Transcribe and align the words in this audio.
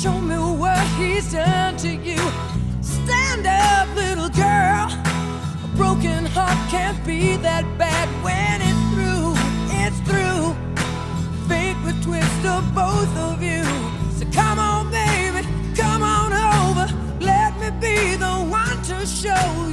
show 0.00 0.18
me 0.18 0.34
what 0.34 0.86
he's 0.96 1.30
done 1.30 1.76
to 1.76 1.88
you. 1.88 2.16
Stand 2.80 3.46
up, 3.46 3.86
little 3.94 4.30
girl. 4.30 4.88
A 5.62 5.70
broken 5.76 6.24
heart 6.24 6.56
can't 6.70 6.96
be 7.04 7.36
that 7.36 7.66
bad 7.76 8.08
when 8.24 8.62
it's 8.68 8.84
through. 8.94 9.34
It's 9.82 10.00
through. 10.08 10.56
Fate 11.48 11.76
would 11.84 12.02
twist 12.02 12.46
of 12.46 12.64
both 12.74 13.14
of 13.18 13.42
you. 13.42 13.62
So 14.16 14.24
come 14.32 14.58
on, 14.58 14.90
baby, 14.90 15.46
come 15.76 16.02
on 16.02 16.32
over. 16.32 16.86
Let 17.20 17.52
me 17.60 17.68
be 17.78 18.16
the 18.16 18.36
one 18.48 18.80
to 18.84 19.04
show 19.04 19.66
you. 19.66 19.69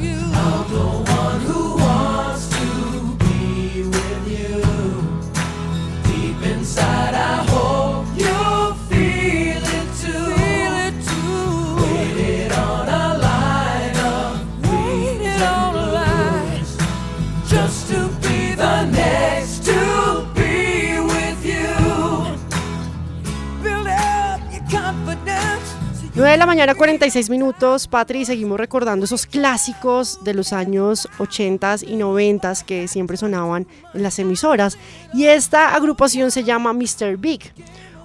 De 26.37 26.39
la 26.39 26.45
mañana, 26.45 26.75
46 26.75 27.31
minutos. 27.31 27.87
Patri, 27.87 28.23
seguimos 28.23 28.59
recordando 28.59 29.05
esos 29.05 29.25
clásicos 29.25 30.23
de 30.23 30.35
los 30.35 30.53
años 30.53 31.07
80 31.17 31.77
y 31.87 31.95
90 31.95 32.53
que 32.63 32.87
siempre 32.87 33.17
sonaban 33.17 33.65
en 33.95 34.03
las 34.03 34.19
emisoras. 34.19 34.77
Y 35.15 35.25
esta 35.25 35.73
agrupación 35.73 36.29
se 36.29 36.43
llama 36.43 36.73
Mr. 36.73 37.17
Big. 37.17 37.51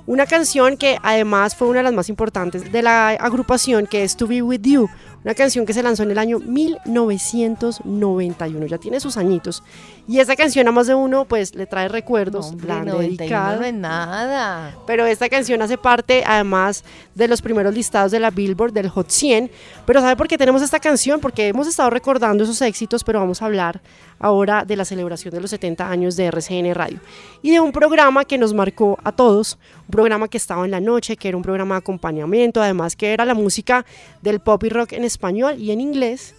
Una 0.07 0.25
canción 0.25 0.79
que 0.79 0.97
además 1.03 1.55
fue 1.55 1.69
una 1.69 1.81
de 1.81 1.83
las 1.83 1.93
más 1.93 2.09
importantes 2.09 2.73
de 2.73 2.81
la 2.81 3.11
agrupación, 3.11 3.87
que 3.87 4.03
es 4.03 4.17
To 4.17 4.27
Be 4.27 4.41
With 4.41 4.63
You. 4.63 4.89
Una 5.25 5.35
canción 5.35 5.67
que 5.67 5.73
se 5.73 5.83
lanzó 5.83 6.03
en 6.03 6.11
el 6.11 6.19
año 6.19 6.39
1991, 6.41 8.67
ya 8.67 8.79
tiene 8.79 8.99
sus 9.01 9.17
añitos. 9.17 9.63
Y 10.09 10.19
esa 10.19 10.35
canción 10.35 10.67
a 10.67 10.73
más 10.73 10.89
de 10.89 10.95
uno 10.95 11.25
pues 11.27 11.55
le 11.55 11.67
trae 11.67 11.89
recuerdos, 11.89 12.51
Hombre, 12.51 12.69
la 12.69 12.81
han 12.81 12.87
91 12.87 13.17
dedicado. 13.19 13.61
no 13.61 13.67
es 13.67 13.75
nada. 13.75 14.75
Pero 14.87 15.07
esta 15.07 15.29
canción 15.29 15.63
hace 15.63 15.79
parte 15.79 16.25
además 16.27 16.85
de 17.15 17.29
los 17.29 17.41
primeros 17.41 17.73
listados 17.75 18.11
de 18.11 18.19
la 18.21 18.31
Billboard 18.31 18.73
del 18.73 18.89
Hot 18.89 19.11
100. 19.11 19.51
Pero 19.87 20.01
¿sabe 20.01 20.17
por 20.17 20.29
qué 20.29 20.37
tenemos 20.37 20.63
esta 20.63 20.81
canción? 20.81 21.21
Porque 21.21 21.49
hemos 21.49 21.69
estado 21.69 21.91
recordando 21.91 22.43
esos 22.45 22.61
éxitos, 22.63 23.05
pero 23.05 23.21
vamos 23.21 23.43
a 23.43 23.47
hablar 23.47 23.81
ahora 24.23 24.65
de 24.65 24.77
la 24.77 24.87
celebración 24.87 25.35
de 25.35 25.41
los 25.41 25.51
70 25.51 25.91
años 25.91 26.17
de 26.17 26.27
RCN 26.27 26.73
Radio. 26.75 27.01
Y 27.43 27.51
de 27.51 27.61
un 27.61 27.73
programa 27.73 28.25
que 28.25 28.39
nos 28.39 28.55
marcó 28.55 28.99
a 29.05 29.13
todos, 29.13 29.59
un 29.87 29.91
programa 29.91 30.29
que 30.29 30.39
estaba 30.39 30.65
en 30.65 30.71
la 30.71 30.81
noche, 30.81 31.19
que 31.19 31.29
era 31.29 31.37
un 31.37 31.43
programa 31.43 31.75
de 31.75 31.81
acompañamiento, 31.81 32.63
además 32.63 32.97
que 32.97 33.13
era 33.13 33.27
la 33.27 33.35
música 33.35 33.85
del 34.23 34.41
pop 34.41 34.63
y 34.65 34.71
rock 34.71 34.93
en 34.93 35.05
español 35.05 35.57
y 35.59 35.73
en 35.73 35.81
inglés. 35.81 36.35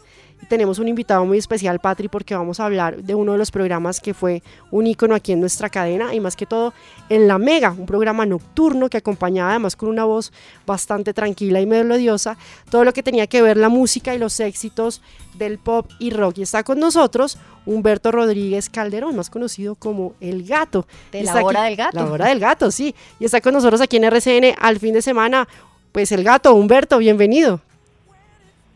Tenemos 0.48 0.80
un 0.80 0.88
invitado 0.88 1.26
muy 1.26 1.38
especial, 1.38 1.80
Patri, 1.80 2.08
porque 2.08 2.36
vamos 2.36 2.60
a 2.60 2.66
hablar 2.66 3.04
de 3.04 3.16
uno 3.16 3.34
de 3.34 3.38
los 3.38 3.52
programas 3.52 4.00
que 4.00 4.14
fue 4.14 4.44
un 4.72 4.88
ícono 4.88 5.16
aquí 5.16 5.32
en 5.32 5.40
nuestra 5.40 5.70
cadena 5.70 6.14
y 6.14 6.20
más 6.20 6.36
que 6.36 6.46
todo 6.46 6.74
en 7.10 7.28
La 7.28 7.38
Mega, 7.38 7.72
un 7.72 7.86
programa 7.86 8.26
nocturno 8.26 8.90
que 8.90 8.98
acompañaba 8.98 9.52
además 9.52 9.76
con 9.76 9.90
una 9.90 10.06
voz 10.06 10.32
bastante 10.66 11.14
tranquila 11.14 11.62
y 11.62 11.66
melodiosa 11.66 12.38
todo 12.70 12.84
lo 12.84 12.94
que 12.94 13.04
tenía 13.04 13.28
que 13.28 13.42
ver 13.42 13.58
la 13.58 13.70
música 13.70 14.16
y 14.16 14.20
los 14.20 14.40
éxitos 14.40 15.02
del 15.36 15.58
pop 15.58 15.90
y 16.00 16.12
rock. 16.12 16.40
Y 16.40 16.42
está 16.44 16.64
con 16.64 16.80
nosotros 16.80 17.38
Humberto 17.66 18.12
Rodríguez 18.12 18.70
Calderón, 18.70 19.16
más 19.16 19.30
conocido 19.30 19.76
como 19.76 20.14
El 20.20 20.44
Gato. 20.44 20.86
De 21.12 21.24
la 21.24 21.44
hora 21.44 21.64
del 21.64 21.76
gato. 21.76 21.98
La 21.98 22.12
hora 22.12 22.28
del 22.28 22.40
gato, 22.40 22.72
sí. 22.72 22.94
Y 23.20 23.26
está 23.26 23.42
con 23.42 23.54
nosotros 23.54 23.82
aquí 23.82 23.98
en 23.98 24.06
RCN 24.06 24.56
al 24.60 24.80
fin 24.80 24.94
de 24.94 25.02
semana. 25.02 25.48
Pues 25.92 26.12
El 26.12 26.24
Gato, 26.24 26.54
Humberto, 26.54 26.98
bienvenido. 26.98 27.62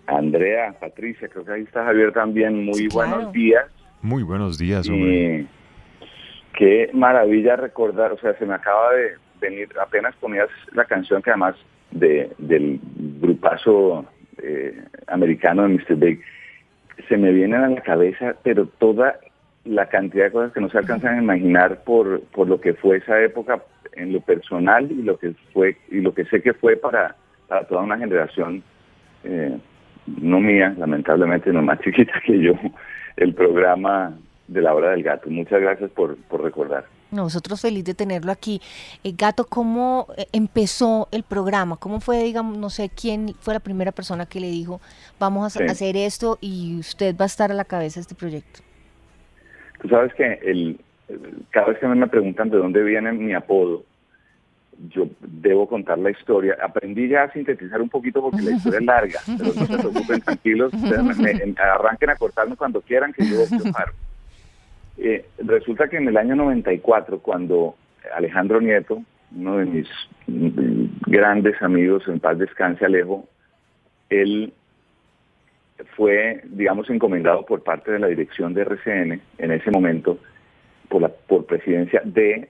Andrea, 0.08 0.74
Patricia, 0.80 1.28
creo 1.28 1.46
que 1.46 1.52
ahí 1.52 1.62
está 1.64 1.84
Javier 1.84 2.12
también. 2.14 2.66
Muy 2.66 2.74
Sí, 2.76 2.88
claro. 2.88 3.10
buenos 3.12 3.34
días. 3.34 3.66
Muy 4.02 4.24
buenos 4.24 4.58
días, 4.58 4.88
hombre. 4.90 5.40
Y 5.42 5.48
qué 6.54 6.90
maravilla 6.94 7.56
recordar, 7.56 8.12
o 8.14 8.18
sea, 8.18 8.34
se 8.38 8.46
me 8.46 8.54
acaba 8.54 8.94
de 8.94 9.12
venir, 9.40 9.70
apenas 9.80 10.16
ponías 10.16 10.50
la 10.74 10.86
canción 10.86 11.22
que 11.22 11.30
además 11.32 11.56
de, 11.92 12.32
del 12.38 12.80
grupazo 13.22 14.06
eh, 14.42 14.82
americano 15.08 15.64
de 15.64 15.70
Mr. 15.70 15.96
Big, 15.96 16.22
se 17.08 17.18
me 17.18 17.32
vienen 17.32 17.62
a 17.64 17.70
la 17.70 17.82
cabeza, 17.82 18.36
pero 18.44 18.66
toda 18.66 19.20
la 19.66 19.88
cantidad 19.88 20.26
de 20.26 20.32
cosas 20.32 20.54
que 20.54 20.62
no 20.62 20.70
se 20.70 20.78
alcanzan 20.78 21.16
a 21.16 21.22
imaginar 21.22 21.84
por, 21.84 22.22
por 22.28 22.48
lo 22.48 22.60
que 22.62 22.74
fue 22.74 22.98
esa 22.98 23.22
época 23.22 23.62
en 23.94 24.14
lo 24.14 24.22
personal 24.22 24.90
y 24.92 25.02
lo 25.04 25.18
que 25.18 25.34
fue 25.54 25.76
y 25.90 26.00
lo 26.02 26.14
que 26.14 26.26
sé 26.26 26.42
que 26.42 26.54
fue 26.54 26.78
para, 26.78 27.16
para 27.48 27.68
toda 27.68 27.82
una 27.82 27.98
generación 27.98 28.64
eh, 29.24 29.58
no 30.08 30.40
mía, 30.40 30.74
lamentablemente 30.78 31.52
no 31.52 31.62
más 31.62 31.80
chiquita 31.84 32.14
que 32.26 32.40
yo, 32.42 32.54
el 33.18 33.34
programa 33.34 34.14
de 34.48 34.62
la 34.62 34.74
hora 34.74 34.92
del 34.92 35.04
gato. 35.04 35.30
Muchas 35.30 35.60
gracias 35.62 35.92
por, 35.92 36.16
por 36.16 36.42
recordar. 36.44 36.86
Nosotros 37.12 37.62
feliz 37.62 37.86
de 37.86 37.94
tenerlo 37.94 38.32
aquí. 38.34 38.62
Eh, 39.04 39.14
Gato, 39.18 39.46
¿cómo 39.46 40.08
eh, 40.18 40.26
empezó 40.34 41.08
el 41.12 41.24
programa? 41.24 41.78
¿Cómo 41.78 42.02
fue, 42.02 42.22
digamos, 42.24 42.58
no 42.58 42.70
sé 42.70 42.90
quién 42.90 43.34
fue 43.40 43.54
la 43.54 43.62
primera 43.62 43.94
persona 43.94 44.26
que 44.26 44.42
le 44.42 44.48
dijo, 44.48 44.82
vamos 45.18 45.56
a 45.56 45.60
Sí. 45.60 45.66
hacer 45.66 45.96
esto 45.96 46.38
y 46.42 46.78
usted 46.80 47.16
va 47.16 47.24
a 47.24 47.28
estar 47.28 47.50
a 47.50 47.54
la 47.54 47.64
cabeza 47.64 48.00
de 48.00 48.02
este 48.02 48.16
proyecto? 48.16 48.60
Tú 49.82 49.88
sabes 49.88 50.14
que 50.16 50.40
el, 50.44 50.80
cada 51.52 51.68
vez 51.68 51.80
que 51.80 51.88
me 51.88 52.08
preguntan 52.08 52.50
de 52.50 52.58
dónde 52.58 52.84
viene 52.84 53.14
mi 53.14 53.34
apodo, 53.34 53.84
yo 54.90 55.08
debo 55.22 55.68
contar 55.68 55.98
la 55.98 56.12
historia. 56.12 56.58
Aprendí 56.62 57.08
ya 57.08 57.24
a 57.24 57.32
sintetizar 57.32 57.82
un 57.82 57.90
poquito 57.90 58.22
porque 58.22 58.42
la 58.44 58.52
historia 58.52 58.80
es 58.80 58.86
larga, 58.86 59.20
pero 59.38 59.54
no 59.54 59.66
se 59.66 59.78
preocupen, 59.78 60.22
tranquilos. 60.22 60.74
me- 60.74 61.56
arranquen 61.62 62.10
a 62.12 62.16
cortarme 62.16 62.56
cuando 62.56 62.82
quieran 62.82 63.12
que 63.14 63.26
yo, 63.26 63.38
yo 63.50 63.72
paro. 63.72 63.94
Eh, 64.98 65.26
resulta 65.40 65.88
que 65.88 65.98
en 65.98 66.08
el 66.08 66.18
año 66.18 66.36
94, 66.36 67.20
cuando 67.20 67.76
Alejandro 68.16 68.60
Nieto, 68.62 69.04
uno 69.36 69.58
de 69.58 69.66
mis 69.66 69.88
grandes 71.06 71.62
amigos, 71.62 72.08
en 72.08 72.20
paz 72.20 72.38
descanse 72.38 72.86
Alejo, 72.86 73.28
él 74.10 74.54
fue, 75.96 76.42
digamos, 76.46 76.90
encomendado 76.90 77.46
por 77.46 77.64
parte 77.64 77.92
de 77.92 78.00
la 78.00 78.08
dirección 78.08 78.54
de 78.54 78.62
RCN 78.62 79.22
en 79.38 79.52
ese 79.52 79.70
momento, 79.70 80.18
por 80.90 81.02
la 81.02 81.10
por 81.10 81.46
presidencia, 81.46 82.02
de 82.04 82.50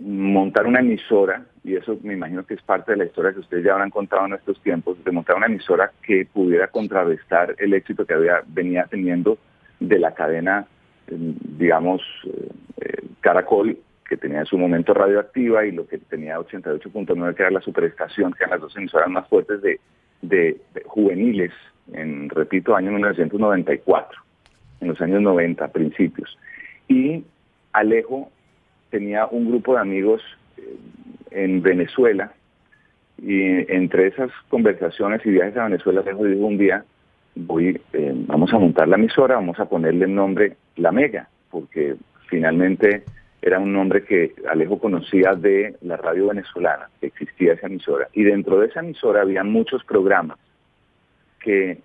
montar 0.00 0.66
una 0.66 0.80
emisora, 0.80 1.44
y 1.62 1.76
eso 1.76 1.98
me 2.02 2.14
imagino 2.14 2.46
que 2.46 2.54
es 2.54 2.62
parte 2.62 2.92
de 2.92 2.98
la 2.98 3.04
historia 3.04 3.32
que 3.32 3.40
ustedes 3.40 3.64
ya 3.64 3.72
habrán 3.72 3.90
contado 3.90 4.24
en 4.26 4.32
estos 4.34 4.60
tiempos, 4.62 5.02
de 5.04 5.10
montar 5.12 5.36
una 5.36 5.46
emisora 5.46 5.92
que 6.02 6.26
pudiera 6.32 6.68
contrarrestar 6.68 7.54
el 7.58 7.74
éxito 7.74 8.06
que 8.06 8.14
había 8.14 8.42
venía 8.46 8.86
teniendo 8.88 9.36
de 9.80 9.98
la 9.98 10.14
cadena, 10.14 10.66
eh, 11.08 11.14
digamos, 11.58 12.00
eh, 12.24 12.48
eh, 12.80 13.02
Caracol, 13.20 13.76
que 14.08 14.16
tenía 14.16 14.40
en 14.40 14.46
su 14.46 14.56
momento 14.56 14.94
radioactiva, 14.94 15.66
y 15.66 15.72
lo 15.72 15.86
que 15.86 15.98
tenía 15.98 16.38
88.9, 16.38 17.34
que 17.34 17.42
era 17.42 17.50
la 17.50 17.60
superestación, 17.60 18.32
que 18.32 18.44
eran 18.44 18.52
las 18.52 18.60
dos 18.60 18.76
emisoras 18.76 19.10
más 19.10 19.28
fuertes 19.28 19.60
de, 19.62 19.80
de- 20.22 20.56
de 20.74 20.82
juveniles, 20.86 21.52
en, 21.92 22.30
repito, 22.30 22.74
año 22.74 22.92
1994, 22.92 24.18
en 24.80 24.88
los 24.88 25.00
años 25.00 25.20
90, 25.20 25.68
principios. 25.68 26.38
Y 26.88 27.24
Alejo 27.72 28.30
tenía 28.96 29.26
un 29.26 29.50
grupo 29.50 29.74
de 29.74 29.80
amigos 29.80 30.22
eh, 30.56 30.74
en 31.32 31.60
Venezuela 31.60 32.32
y 33.18 33.42
entre 33.70 34.06
esas 34.06 34.30
conversaciones 34.48 35.20
y 35.26 35.30
viajes 35.30 35.56
a 35.58 35.64
Venezuela, 35.64 36.00
Alejo 36.00 36.24
dijo 36.24 36.46
un 36.46 36.56
día, 36.56 36.82
voy, 37.34 37.78
eh, 37.92 38.12
vamos 38.26 38.54
a 38.54 38.58
montar 38.58 38.88
la 38.88 38.96
emisora, 38.96 39.34
vamos 39.34 39.60
a 39.60 39.66
ponerle 39.66 40.06
el 40.06 40.14
nombre 40.14 40.56
La 40.76 40.92
Mega, 40.92 41.28
porque 41.50 41.96
finalmente 42.28 43.04
era 43.42 43.58
un 43.58 43.74
nombre 43.74 44.02
que 44.02 44.34
Alejo 44.48 44.78
conocía 44.78 45.34
de 45.34 45.76
la 45.82 45.98
radio 45.98 46.28
venezolana, 46.28 46.88
que 46.98 47.08
existía 47.08 47.52
esa 47.52 47.66
emisora. 47.66 48.08
Y 48.14 48.24
dentro 48.24 48.60
de 48.60 48.68
esa 48.68 48.80
emisora 48.80 49.20
había 49.20 49.44
muchos 49.44 49.84
programas 49.84 50.38
que 51.40 51.70
eh, 51.72 51.78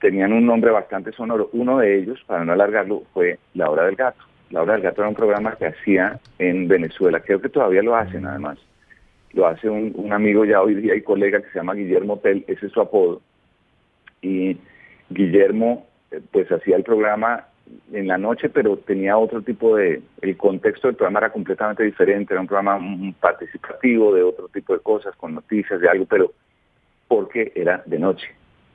tenían 0.00 0.32
un 0.32 0.46
nombre 0.46 0.70
bastante 0.70 1.10
sonoro. 1.10 1.50
Uno 1.52 1.78
de 1.78 1.98
ellos, 1.98 2.22
para 2.28 2.44
no 2.44 2.52
alargarlo, 2.52 3.02
fue 3.12 3.40
La 3.54 3.68
Hora 3.70 3.86
del 3.86 3.96
Gato. 3.96 4.22
La 4.50 4.62
Hora 4.62 4.74
del 4.74 4.82
Gato 4.82 5.02
era 5.02 5.08
un 5.08 5.14
programa 5.14 5.56
que 5.56 5.66
hacía 5.66 6.20
en 6.38 6.68
Venezuela, 6.68 7.20
creo 7.20 7.40
que 7.40 7.48
todavía 7.48 7.82
lo 7.82 7.96
hacen 7.96 8.26
además. 8.26 8.58
Lo 9.32 9.46
hace 9.46 9.68
un, 9.68 10.12
amigo 10.12 10.44
ya 10.44 10.62
hoy 10.62 10.74
día 10.74 10.94
y 10.94 11.02
colega 11.02 11.42
que 11.42 11.50
se 11.50 11.58
llama 11.58 11.74
Guillermo 11.74 12.18
Tel, 12.18 12.44
ese 12.46 12.66
es 12.66 12.72
su 12.72 12.80
apodo. 12.80 13.20
Y 14.22 14.56
Guillermo 15.10 15.86
eh, 16.10 16.20
pues 16.32 16.50
hacía 16.50 16.76
el 16.76 16.84
programa 16.84 17.44
en 17.92 18.06
la 18.06 18.18
noche, 18.18 18.48
pero 18.48 18.76
tenía 18.78 19.18
otro 19.18 19.42
tipo 19.42 19.76
de... 19.76 20.00
El 20.22 20.36
contexto 20.36 20.86
del 20.86 20.96
programa 20.96 21.18
era 21.18 21.32
completamente 21.32 21.82
diferente, 21.82 22.32
era 22.32 22.40
un 22.40 22.46
programa 22.46 22.78
participativo 23.20 24.14
de 24.14 24.22
otro 24.22 24.48
tipo 24.48 24.72
de 24.72 24.80
cosas, 24.80 25.14
con 25.16 25.34
noticias 25.34 25.80
de 25.80 25.88
algo, 25.88 26.06
pero 26.06 26.32
porque 27.08 27.52
era 27.54 27.82
de 27.84 27.98
noche. 27.98 28.28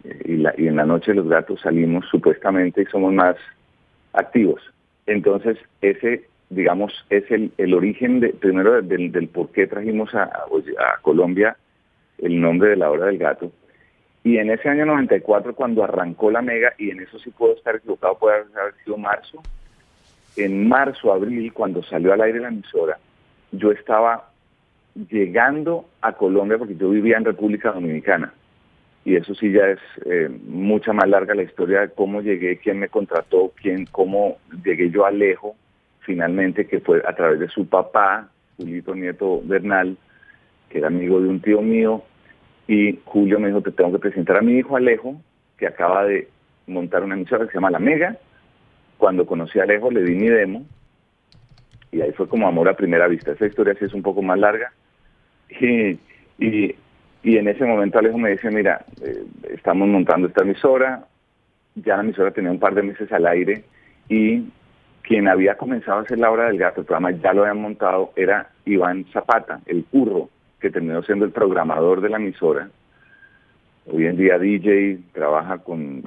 Eh, 0.03 0.53
y 0.57 0.67
en 0.67 0.75
la 0.75 0.85
noche 0.85 1.13
los 1.13 1.27
gatos 1.27 1.61
salimos 1.61 2.05
supuestamente 2.09 2.81
y 2.81 2.85
somos 2.85 3.13
más 3.13 3.37
activos. 4.13 4.61
Entonces, 5.11 5.57
ese 5.81 6.25
digamos, 6.51 6.93
es 7.09 7.23
el, 7.31 7.51
el 7.57 7.73
origen 7.73 8.19
primero 8.39 8.81
del, 8.81 9.11
del 9.11 9.27
por 9.29 9.49
qué 9.51 9.67
trajimos 9.67 10.13
a, 10.13 10.23
a, 10.23 10.97
Colombia 11.01 11.55
el 12.17 12.39
nombre 12.39 12.71
de 12.71 12.75
la 12.75 12.91
hora 12.91 13.05
del 13.05 13.17
gato. 13.17 13.51
Y 14.23 14.37
en 14.37 14.51
ese 14.51 14.69
año 14.69 14.85
94, 14.85 15.55
cuando 15.55 15.83
arrancó 15.83 16.29
la 16.29 16.41
mega, 16.41 16.73
y 16.77 16.91
en 16.91 17.01
eso 17.01 17.17
sí 17.19 17.31
puedo 17.31 17.53
estar 17.53 17.77
equivocado, 17.77 18.17
puede 18.19 18.35
haber 18.35 18.73
sido 18.83 18.97
marzo, 18.97 19.41
en 20.35 20.67
marzo, 20.67 21.11
abril, 21.11 21.51
cuando 21.53 21.81
salió 21.83 22.13
al 22.13 22.21
aire 22.21 22.41
la 22.41 22.49
emisora, 22.49 22.99
yo 23.53 23.71
estaba 23.71 24.29
llegando 25.09 25.85
a 26.01 26.13
Colombia 26.13 26.57
porque 26.57 26.75
yo 26.75 26.89
vivía 26.89 27.17
en 27.17 27.25
República 27.25 27.71
Dominicana. 27.71 28.33
Y 29.03 29.15
eso 29.15 29.33
sí 29.33 29.51
ya 29.51 29.67
es 29.67 29.79
eh, 30.05 30.29
mucha 30.45 30.93
más 30.93 31.07
larga 31.09 31.33
la 31.33 31.43
historia 31.43 31.81
de 31.81 31.89
cómo 31.89 32.21
llegué, 32.21 32.57
quién 32.57 32.79
me 32.79 32.89
contrató, 32.89 33.51
quién, 33.59 33.85
cómo 33.87 34.37
llegué 34.63 34.91
yo 34.91 35.05
a 35.05 35.09
Alejo, 35.09 35.55
finalmente, 36.01 36.67
que 36.67 36.79
fue 36.79 37.01
a 37.07 37.15
través 37.15 37.39
de 37.39 37.47
su 37.47 37.67
papá, 37.67 38.29
Julito 38.57 38.93
Nieto 38.93 39.41
Bernal, 39.43 39.97
que 40.69 40.77
era 40.77 40.87
amigo 40.87 41.19
de 41.19 41.29
un 41.29 41.41
tío 41.41 41.61
mío, 41.61 42.03
y 42.67 42.99
Julio 43.05 43.39
me 43.39 43.47
dijo, 43.47 43.61
te 43.61 43.71
tengo 43.71 43.91
que 43.91 43.99
presentar 43.99 44.37
a 44.37 44.41
mi 44.41 44.53
hijo 44.57 44.77
Alejo, 44.77 45.19
que 45.57 45.67
acaba 45.67 46.05
de 46.05 46.27
montar 46.67 47.03
una 47.03 47.15
emisora 47.15 47.45
que 47.45 47.51
se 47.51 47.57
llama 47.57 47.71
La 47.71 47.79
Mega. 47.79 48.17
Cuando 48.97 49.25
conocí 49.25 49.59
a 49.59 49.63
Alejo 49.63 49.91
le 49.91 50.03
di 50.03 50.15
mi 50.15 50.29
demo, 50.29 50.65
y 51.91 52.01
ahí 52.01 52.11
fue 52.13 52.27
como 52.27 52.47
amor 52.47 52.69
a 52.69 52.75
primera 52.75 53.07
vista. 53.07 53.31
Esa 53.31 53.45
historia 53.45 53.75
sí 53.77 53.85
es 53.85 53.93
un 53.93 54.01
poco 54.01 54.21
más 54.21 54.39
larga. 54.39 54.71
Y, 55.59 55.99
y, 56.39 56.75
en 57.23 57.47
ese 57.47 57.65
momento 57.65 57.99
Alejo 57.99 58.17
me 58.17 58.31
dice, 58.31 58.49
mira, 58.49 58.83
eh, 59.01 59.23
estamos 59.53 59.87
montando 59.87 60.27
esta 60.27 60.43
emisora, 60.43 61.05
ya 61.75 61.97
la 61.97 62.03
emisora 62.03 62.31
tenía 62.31 62.51
un 62.51 62.59
par 62.59 62.73
de 62.73 62.83
meses 62.83 63.11
al 63.11 63.27
aire 63.27 63.63
y 64.09 64.43
quien 65.03 65.27
había 65.27 65.55
comenzado 65.55 65.99
a 65.99 66.01
hacer 66.01 66.19
la 66.19 66.31
hora 66.31 66.47
del 66.47 66.57
gato, 66.57 66.81
el 66.81 66.85
programa 66.85 67.11
ya 67.11 67.33
lo 67.33 67.41
habían 67.41 67.61
montado, 67.61 68.11
era 68.15 68.49
Iván 68.65 69.05
Zapata, 69.11 69.61
el 69.65 69.85
curro, 69.85 70.29
que 70.59 70.69
terminó 70.69 71.01
siendo 71.03 71.25
el 71.25 71.31
programador 71.31 72.01
de 72.01 72.09
la 72.09 72.17
emisora. 72.17 72.69
Hoy 73.87 74.05
en 74.05 74.15
día 74.15 74.37
DJ, 74.37 74.99
trabaja 75.11 75.57
con 75.57 76.03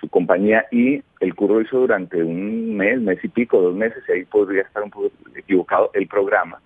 su 0.00 0.08
compañía 0.08 0.64
y 0.70 1.02
el 1.20 1.34
curro 1.34 1.60
hizo 1.60 1.80
durante 1.80 2.22
un 2.22 2.76
mes, 2.76 2.98
mes 3.00 3.22
y 3.22 3.28
pico, 3.28 3.60
dos 3.60 3.74
meses, 3.74 4.02
y 4.08 4.12
ahí 4.12 4.24
podría 4.24 4.62
estar 4.62 4.82
un 4.82 4.90
poco 4.90 5.10
equivocado, 5.36 5.90
el 5.92 6.06
programa. 6.06 6.60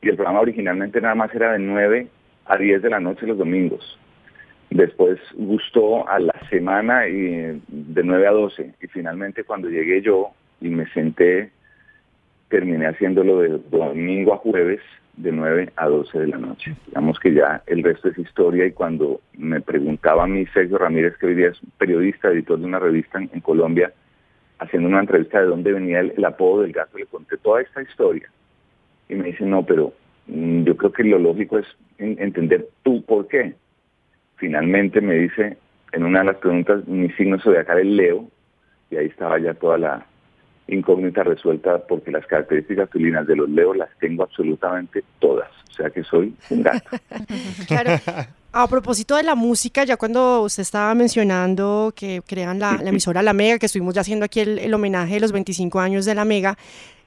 Y 0.00 0.08
el 0.08 0.14
programa 0.14 0.40
originalmente 0.40 1.00
nada 1.00 1.16
más 1.16 1.34
era 1.34 1.52
de 1.52 1.58
9 1.58 2.06
a 2.48 2.56
10 2.56 2.82
de 2.82 2.90
la 2.90 3.00
noche 3.00 3.26
los 3.26 3.38
domingos. 3.38 3.98
Después 4.70 5.18
gustó 5.34 6.08
a 6.08 6.18
la 6.18 6.34
semana 6.50 7.06
y 7.08 7.60
de 7.68 8.02
9 8.02 8.26
a 8.26 8.32
12. 8.32 8.74
Y 8.82 8.86
finalmente 8.88 9.44
cuando 9.44 9.68
llegué 9.68 10.02
yo 10.02 10.30
y 10.60 10.68
me 10.68 10.86
senté, 10.88 11.50
terminé 12.48 12.86
haciéndolo 12.86 13.40
de 13.40 13.60
domingo 13.70 14.34
a 14.34 14.38
jueves 14.38 14.80
de 15.18 15.32
9 15.32 15.72
a 15.76 15.86
12 15.86 16.18
de 16.18 16.26
la 16.28 16.38
noche. 16.38 16.74
Digamos 16.86 17.18
que 17.18 17.34
ya 17.34 17.62
el 17.66 17.82
resto 17.82 18.08
es 18.08 18.18
historia 18.18 18.66
y 18.66 18.72
cuando 18.72 19.20
me 19.36 19.60
preguntaba 19.60 20.24
a 20.24 20.26
mí 20.26 20.46
Sergio 20.46 20.78
Ramírez, 20.78 21.16
que 21.18 21.26
hoy 21.26 21.34
día 21.34 21.48
es 21.48 21.58
periodista, 21.76 22.28
editor 22.28 22.58
de 22.58 22.66
una 22.66 22.78
revista 22.78 23.18
en, 23.18 23.40
Colombia, 23.40 23.92
haciendo 24.58 24.88
una 24.88 25.00
entrevista 25.00 25.40
de 25.40 25.46
dónde 25.46 25.72
venía 25.72 26.00
el, 26.00 26.24
apodo 26.24 26.62
del 26.62 26.72
gato, 26.72 26.98
le 26.98 27.06
conté 27.06 27.36
toda 27.38 27.60
esta 27.60 27.82
historia. 27.82 28.30
Y 29.08 29.14
me 29.14 29.24
dice, 29.24 29.44
no, 29.44 29.64
pero 29.64 29.92
yo 30.28 30.76
creo 30.76 30.92
que 30.92 31.04
lo 31.04 31.18
lógico 31.18 31.58
es 31.58 31.66
entender 31.98 32.68
tú 32.82 33.02
por 33.04 33.26
qué. 33.28 33.54
Finalmente 34.36 35.00
me 35.00 35.14
dice, 35.14 35.56
en 35.92 36.04
una 36.04 36.20
de 36.20 36.26
las 36.26 36.36
preguntas, 36.36 36.86
mi 36.86 37.10
signo 37.12 37.40
zodiacal 37.40 37.80
es 37.80 37.86
Leo, 37.86 38.28
y 38.90 38.96
ahí 38.96 39.06
estaba 39.06 39.38
ya 39.38 39.54
toda 39.54 39.78
la, 39.78 40.06
incógnita 40.68 41.24
resuelta 41.24 41.78
porque 41.86 42.10
las 42.10 42.26
características 42.26 42.90
felinas 42.90 43.26
de 43.26 43.36
los 43.36 43.48
leos 43.48 43.76
las 43.76 43.88
tengo 43.98 44.22
absolutamente 44.22 45.02
todas. 45.18 45.48
O 45.70 45.72
sea 45.72 45.90
que 45.90 46.04
soy 46.04 46.34
un 46.50 46.62
gato. 46.62 46.90
claro. 47.66 47.90
A 48.52 48.66
propósito 48.66 49.16
de 49.16 49.22
la 49.22 49.34
música, 49.34 49.84
ya 49.84 49.96
cuando 49.96 50.42
usted 50.42 50.62
estaba 50.62 50.94
mencionando 50.94 51.92
que 51.94 52.22
crean 52.26 52.58
la, 52.58 52.80
emisora 52.84 53.22
La 53.22 53.32
Mega, 53.32 53.58
que 53.58 53.66
estuvimos 53.66 53.94
ya 53.94 54.00
haciendo 54.00 54.24
aquí 54.24 54.40
el, 54.40 54.72
homenaje 54.72 55.14
de 55.14 55.20
los 55.20 55.32
25 55.32 55.80
años 55.80 56.04
de 56.04 56.14
La 56.14 56.24
Mega, 56.24 56.56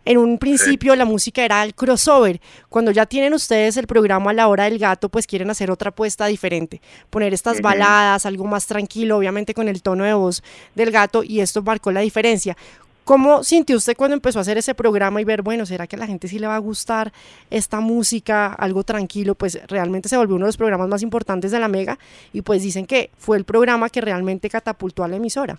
en 0.06 0.18
un 0.18 0.38
principio 0.38 0.96
la 0.96 1.06
música 1.06 1.46
era 1.46 1.64
el 1.64 1.76
crossover. 1.76 2.40
Cuando 2.70 2.92
ya 2.92 3.06
tienen 3.06 3.34
ustedes 3.34 3.78
el 3.78 3.88
programa 3.88 4.32
a 4.32 4.34
la 4.34 4.48
hora 4.48 4.66
del 4.66 4.80
gato, 4.80 5.10
pues 5.10 5.28
quieren 5.28 5.50
hacer 5.50 5.70
otra 5.70 5.90
apuesta 5.90 6.26
diferente. 6.26 6.82
Poner 7.10 7.34
estas 7.34 7.62
baladas, 7.62 8.26
algo 8.26 8.46
más 8.46 8.66
tranquilo, 8.68 9.18
obviamente 9.18 9.54
con 9.54 9.68
el 9.68 9.82
tono 9.82 10.04
de 10.04 10.14
voz 10.14 10.44
del 10.76 10.92
gato, 10.92 11.24
y 11.24 11.40
esto 11.40 11.62
marcó 11.62 11.92
la 11.92 12.02
diferencia. 12.02 12.58
¿Cómo 13.04 13.44
sintió 13.44 13.78
usted 13.78 13.96
cuando 13.98 14.16
empezó 14.16 14.40
a 14.40 14.44
hacer 14.44 14.58
ese 14.58 14.76
programa 14.76 15.20
y 15.20 15.24
ver, 15.24 15.42
bueno, 15.42 15.66
¿será 15.66 15.88
que 15.88 15.96
a 15.96 16.00
la 16.00 16.08
gente 16.08 16.28
sí 16.28 16.38
le 16.38 16.48
va 16.48 16.56
a 16.56 16.60
gustar 16.60 17.12
esta 17.50 17.80
música, 17.80 18.54
algo 18.54 18.84
tranquilo? 18.84 19.34
Pues 19.34 19.60
realmente 19.68 20.08
se 20.08 20.18
volvió 20.18 20.36
uno 20.36 20.46
de 20.46 20.50
los 20.50 20.58
programas 20.58 20.88
más 20.88 21.02
importantes 21.02 21.52
de 21.52 21.60
la 21.60 21.68
Mega 21.68 21.98
y 22.32 22.42
pues 22.44 22.62
dicen 22.62 22.86
que 22.86 23.10
fue 23.18 23.38
el 23.38 23.44
programa 23.44 23.90
que 23.90 24.02
realmente 24.02 24.50
catapultó 24.50 25.04
a 25.04 25.08
la 25.08 25.16
emisora. 25.16 25.58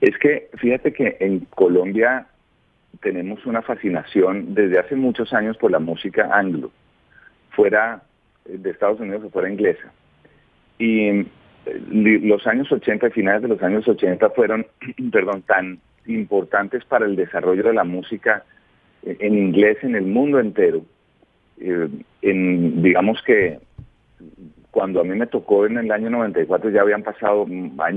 Es 0.00 0.16
que 0.18 0.48
fíjate 0.58 0.92
que 0.92 1.16
en 1.20 1.40
Colombia 1.54 2.26
tenemos 3.00 3.46
una 3.46 3.62
fascinación 3.62 4.54
desde 4.54 4.78
hace 4.78 4.96
muchos 4.96 5.32
años 5.32 5.56
por 5.56 5.70
la 5.70 5.78
música 5.78 6.30
anglo, 6.32 6.70
fuera 7.50 8.02
de 8.44 8.70
Estados 8.70 9.00
Unidos 9.00 9.24
o 9.24 9.30
fuera 9.30 9.50
inglesa. 9.50 9.92
Y 10.78 11.26
los 11.90 12.46
años 12.46 12.70
80, 12.70 13.10
finales 13.10 13.42
de 13.42 13.48
los 13.48 13.62
años 13.62 13.86
80 13.86 14.30
fueron, 14.30 14.66
perdón, 15.12 15.42
tan 15.42 15.78
importantes 16.06 16.84
para 16.84 17.06
el 17.06 17.16
desarrollo 17.16 17.62
de 17.62 17.74
la 17.74 17.84
música 17.84 18.44
en 19.02 19.38
inglés 19.38 19.78
en 19.82 19.94
el 19.94 20.04
mundo 20.04 20.40
entero. 20.40 20.82
Eh, 21.58 21.88
en, 22.22 22.82
digamos 22.82 23.22
que 23.22 23.58
cuando 24.70 25.00
a 25.00 25.04
mí 25.04 25.16
me 25.16 25.26
tocó 25.26 25.66
en 25.66 25.78
el 25.78 25.90
año 25.90 26.10
94 26.10 26.70
ya 26.70 26.82
habían 26.82 27.02
pasado 27.02 27.46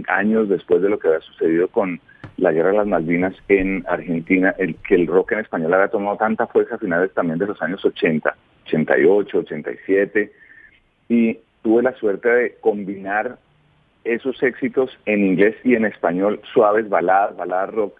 años 0.07 0.49
después 0.49 0.81
de 0.81 0.89
lo 0.89 0.99
que 0.99 1.07
había 1.07 1.21
sucedido 1.21 1.67
con 1.67 1.99
la 2.37 2.51
guerra 2.51 2.71
de 2.71 2.77
las 2.77 2.87
Malvinas 2.87 3.35
en 3.47 3.83
Argentina, 3.87 4.55
el 4.57 4.75
que 4.75 4.95
el 4.95 5.07
rock 5.07 5.33
en 5.33 5.39
español 5.39 5.73
había 5.73 5.89
tomado 5.89 6.17
tanta 6.17 6.47
fuerza 6.47 6.75
a 6.75 6.79
finales 6.79 7.13
también 7.13 7.39
de 7.39 7.47
los 7.47 7.61
años 7.61 7.83
80, 7.83 8.35
88, 8.65 9.39
87, 9.39 10.31
y 11.09 11.37
tuve 11.61 11.83
la 11.83 11.93
suerte 11.93 12.29
de 12.29 12.55
combinar 12.59 13.37
esos 14.03 14.41
éxitos 14.43 14.97
en 15.05 15.23
inglés 15.23 15.55
y 15.63 15.75
en 15.75 15.85
español, 15.85 16.41
suaves, 16.53 16.89
baladas, 16.89 17.37
baladas 17.37 17.73
rock, 17.73 17.99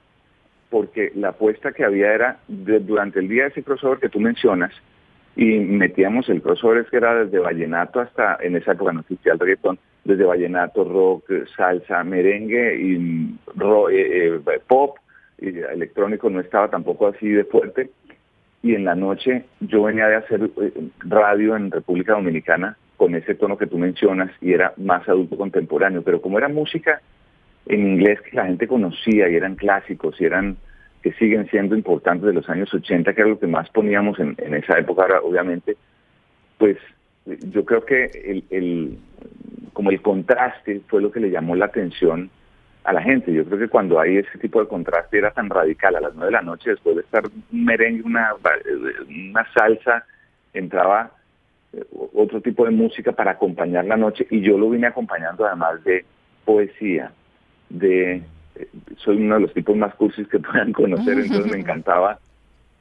porque 0.70 1.12
la 1.16 1.30
apuesta 1.30 1.72
que 1.72 1.86
había 1.86 2.14
era 2.14 2.40
durante 2.48 3.20
el 3.20 3.28
día 3.28 3.44
de 3.44 3.50
ese 3.50 3.64
crossover 3.64 4.00
que 4.00 4.10
tú 4.10 4.20
mencionas, 4.20 4.74
y 5.36 5.60
metíamos 5.60 6.30
el 6.30 6.42
crossover 6.42 6.86
que 6.86 6.98
era 6.98 7.26
desde 7.26 7.40
vallenato 7.40 8.00
hasta, 8.00 8.38
en 8.42 8.56
esa 8.56 8.74
época 8.74 8.94
no 8.94 9.00
existía 9.02 9.34
el 9.34 9.40
reggaetón, 9.40 9.80
desde 10.04 10.26
vallenato, 10.26 10.84
rock, 10.84 11.32
salsa, 11.56 12.04
merengue 12.04 12.76
y 12.76 12.96
eh, 13.92 14.42
eh, 14.46 14.60
pop, 14.68 14.98
y 15.40 15.60
electrónico 15.60 16.30
no 16.30 16.40
estaba 16.40 16.70
tampoco 16.70 17.08
así 17.08 17.30
de 17.30 17.46
fuerte. 17.46 17.90
Y 18.62 18.76
en 18.76 18.86
la 18.86 18.96
noche 18.96 19.46
yo 19.60 19.84
venía 19.84 20.08
de 20.08 20.16
hacer 20.16 20.50
eh, 20.62 20.74
radio 21.00 21.56
en 21.56 21.72
República 21.72 22.14
Dominicana 22.14 22.78
con 22.98 23.16
ese 23.16 23.36
tono 23.36 23.58
que 23.58 23.68
tú 23.68 23.78
mencionas 23.78 24.32
y 24.40 24.54
era 24.54 24.74
más 24.78 25.08
adulto 25.10 25.38
contemporáneo, 25.38 26.02
pero 26.02 26.22
como 26.22 26.38
era 26.38 26.48
música 26.48 27.02
en 27.66 27.88
inglés 27.88 28.22
que 28.22 28.36
la 28.36 28.46
gente 28.46 28.68
conocía 28.68 29.30
y 29.30 29.36
eran 29.36 29.56
clásicos 29.56 30.20
y 30.20 30.26
eran 30.26 30.58
que 31.02 31.12
siguen 31.14 31.50
siendo 31.50 31.76
importantes 31.76 32.26
de 32.26 32.34
los 32.34 32.50
años 32.50 32.74
80, 32.74 33.14
que 33.14 33.22
era 33.22 33.30
lo 33.30 33.40
que 33.40 33.48
más 33.48 33.70
poníamos 33.70 34.18
en, 34.20 34.36
esa 34.54 34.80
época, 34.80 35.06
obviamente, 35.22 35.76
pues 36.58 36.78
yo 37.26 37.66
creo 37.66 37.86
que 37.86 38.06
el, 38.50 38.98
como 39.74 39.92
el 39.92 40.02
contraste 40.02 40.82
fue 40.88 41.02
lo 41.02 41.12
que 41.12 41.20
le 41.20 41.32
llamó 41.32 41.56
la 41.56 41.66
atención 41.66 42.30
a 42.84 42.94
la 42.94 43.02
gente. 43.02 43.34
Yo 43.34 43.46
creo 43.46 43.60
que 43.60 43.68
cuando 43.68 44.00
hay 44.00 44.18
ese 44.18 44.38
tipo 44.40 44.60
de 44.60 44.68
contraste 44.68 45.18
era 45.18 45.32
tan 45.32 45.50
radical 45.50 45.96
a 45.96 46.02
las 46.02 46.14
nueve 46.14 46.28
de 46.28 46.38
la 46.38 46.42
noche, 46.42 46.72
después 46.72 46.96
de 46.96 47.02
estar 47.02 47.24
un 47.26 47.66
merengue, 47.66 48.04
una, 48.04 48.32
una 49.08 49.48
salsa, 49.54 50.06
entraba 50.54 51.12
otro 52.14 52.42
tipo 52.42 52.66
de 52.66 52.72
música 52.72 53.12
para 53.12 53.32
acompañar 53.32 53.86
la 53.86 53.98
noche 53.98 54.28
y 54.30 54.42
yo 54.42 54.58
lo 54.58 54.70
vine 54.70 54.88
acompañando 54.88 55.46
además 55.46 55.84
de 55.84 56.06
poesía, 56.46 57.12
de 57.70 58.22
eh, 58.56 58.68
soy 58.98 59.18
uno 59.18 59.36
de 59.36 59.42
los 59.42 59.54
tipos 59.54 59.76
más 59.76 59.96
cursis 59.96 60.28
que 60.28 60.40
puedan 60.40 60.74
conocer, 60.74 61.18
entonces 61.18 61.52
me 61.52 61.58
encantaba 61.62 62.20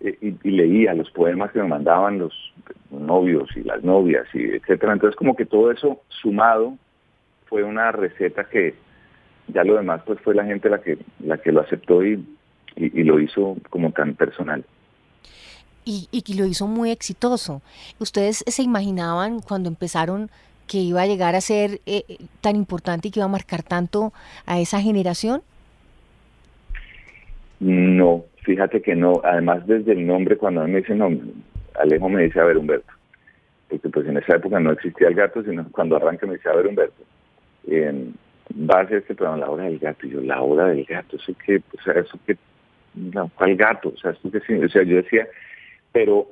eh, 0.01 0.17
y, 0.21 0.51
leía 0.51 0.95
los 0.95 1.11
poemas 1.11 1.53
que 1.53 1.61
me 1.61 1.69
mandaban 1.69 2.19
los 2.19 2.53
novios 2.91 3.49
y 3.57 3.63
las 3.63 3.83
novias 3.83 4.27
y 4.35 4.45
etcétera. 4.57 4.93
Entonces 4.93 5.17
como 5.17 5.37
que 5.37 5.47
todo 5.47 5.71
eso 5.71 6.03
sumado 6.09 6.77
fue 7.53 7.65
una 7.65 7.93
receta 7.93 8.45
que 8.45 8.75
ya 9.49 9.63
lo 9.63 9.77
demás 9.77 10.01
pues 10.07 10.19
fue 10.21 10.35
la 10.35 10.47
gente 10.47 10.71
la 10.71 10.81
que 10.81 10.97
la 11.21 11.37
que 11.37 11.53
lo 11.53 11.61
aceptó 11.61 12.03
y, 12.03 12.25
y 12.77 13.03
lo 13.05 13.21
hizo 13.21 13.59
como 13.69 13.93
tan 13.93 14.15
personal 14.15 14.65
y, 15.85 16.09
y 16.11 16.35
lo 16.39 16.47
hizo 16.47 16.67
muy 16.67 16.91
exitoso. 16.91 17.61
¿Ustedes 17.99 18.43
se 18.47 18.63
imaginaban 18.63 19.41
cuando 19.41 19.69
empezaron 19.69 20.31
que 20.67 20.79
iba 20.79 21.03
a 21.03 21.07
llegar 21.07 21.35
a 21.35 21.43
ser 21.43 21.81
eh, 21.85 22.05
eh, 22.09 22.19
tan 22.41 22.57
importante 22.57 23.09
y 23.09 23.11
que 23.11 23.21
iba 23.21 23.27
a 23.27 23.29
marcar 23.29 23.63
tanto 23.63 24.15
a 24.47 24.61
esa 24.61 24.81
generación? 24.81 25.43
No, 27.61 28.25
fíjate 28.45 28.81
que 28.81 28.95
no, 28.95 29.21
además 29.25 29.67
desde 29.67 29.93
el 29.93 30.07
nombre, 30.07 30.39
cuando 30.39 30.63
a 30.63 30.65
mí 30.65 30.73
me 30.73 30.79
dicen, 30.79 30.99
no, 30.99 31.11
Alejo 31.79 32.09
me 32.09 32.23
dice, 32.23 32.41
a 32.41 32.45
ver, 32.45 32.57
Humberto, 32.57 32.93
porque 33.69 33.89
pues 33.91 34.07
en 34.07 34.17
esa 34.17 34.37
época 34.37 34.59
no 34.61 34.73
existía 34.73 35.09
el 35.09 35.15
gato, 35.15 35.43
sino 35.43 35.67
cuando 35.71 35.97
arranca 35.97 36.27
me 36.27 36.35
dice, 36.35 36.49
a 36.49 36.55
ver, 36.55 36.69
Humberto, 36.69 37.03
va 37.69 38.81
a 38.81 38.89
ser 38.89 38.99
este 38.99 39.15
programa, 39.15 39.45
la 39.45 39.51
hora 39.51 39.65
del 39.65 39.79
gato, 39.79 40.07
y 40.07 40.11
yo, 40.11 40.21
la 40.21 40.41
hora 40.43 40.67
del 40.67 40.85
gato, 40.85 41.17
eso 41.17 41.33
que, 41.45 41.57
o 41.57 41.83
sea, 41.83 41.95
eso 41.95 42.19
que, 42.27 42.37
¿cuál 43.35 43.57
gato? 43.57 43.93
O 43.95 43.97
sea, 43.97 44.13
esto 44.13 44.31
que 44.31 44.39
o 44.39 44.69
sea, 44.69 44.83
yo 44.83 44.97
decía, 44.97 45.27
pero 45.93 46.29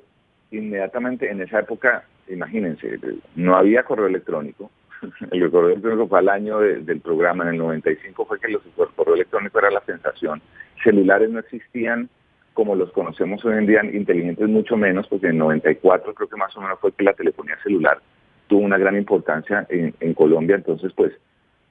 inmediatamente 0.51 1.31
en 1.31 1.41
esa 1.43 1.61
época, 1.61 2.05
imagínense, 2.29 2.99
no 3.37 3.57
había 3.57 3.85
correo 3.85 4.07
electrónico, 4.07 4.71
el 5.31 5.51
correo 5.51 5.71
electrónico 5.71 6.09
fue 6.09 6.19
al 6.19 6.29
año 6.29 6.59
del 6.59 7.01
programa, 7.01 7.45
en 7.45 7.51
el 7.51 7.59
95 7.59 8.27
fue 8.27 8.41
que 8.41 8.49
los, 8.49 8.63
el 8.65 8.89
correo 8.95 9.15
electrónico 9.15 9.59
era 9.59 9.71
la 9.71 9.83
sensación, 9.83 10.43
celulares 10.83 11.31
no 11.31 11.39
existían 11.39 12.09
como 12.53 12.75
los 12.75 12.93
conocemos 12.93 13.43
hoy 13.45 13.57
en 13.57 13.67
día, 13.67 13.85
inteligentes 13.85 14.49
mucho 14.49 14.77
menos, 14.77 15.07
porque 15.07 15.27
en 15.27 15.33
el 15.33 15.39
94 15.39 16.15
creo 16.15 16.29
que 16.29 16.37
más 16.37 16.55
o 16.57 16.61
menos 16.61 16.79
fue 16.81 16.93
que 16.93 17.05
la 17.05 17.15
telefonía 17.15 17.57
celular 17.63 18.01
tuvo 18.51 18.63
una 18.63 18.79
gran 18.79 18.97
importancia 18.97 19.65
en, 19.69 19.95
en 20.01 20.13
Colombia, 20.13 20.57
entonces 20.57 20.93
pues 20.93 21.13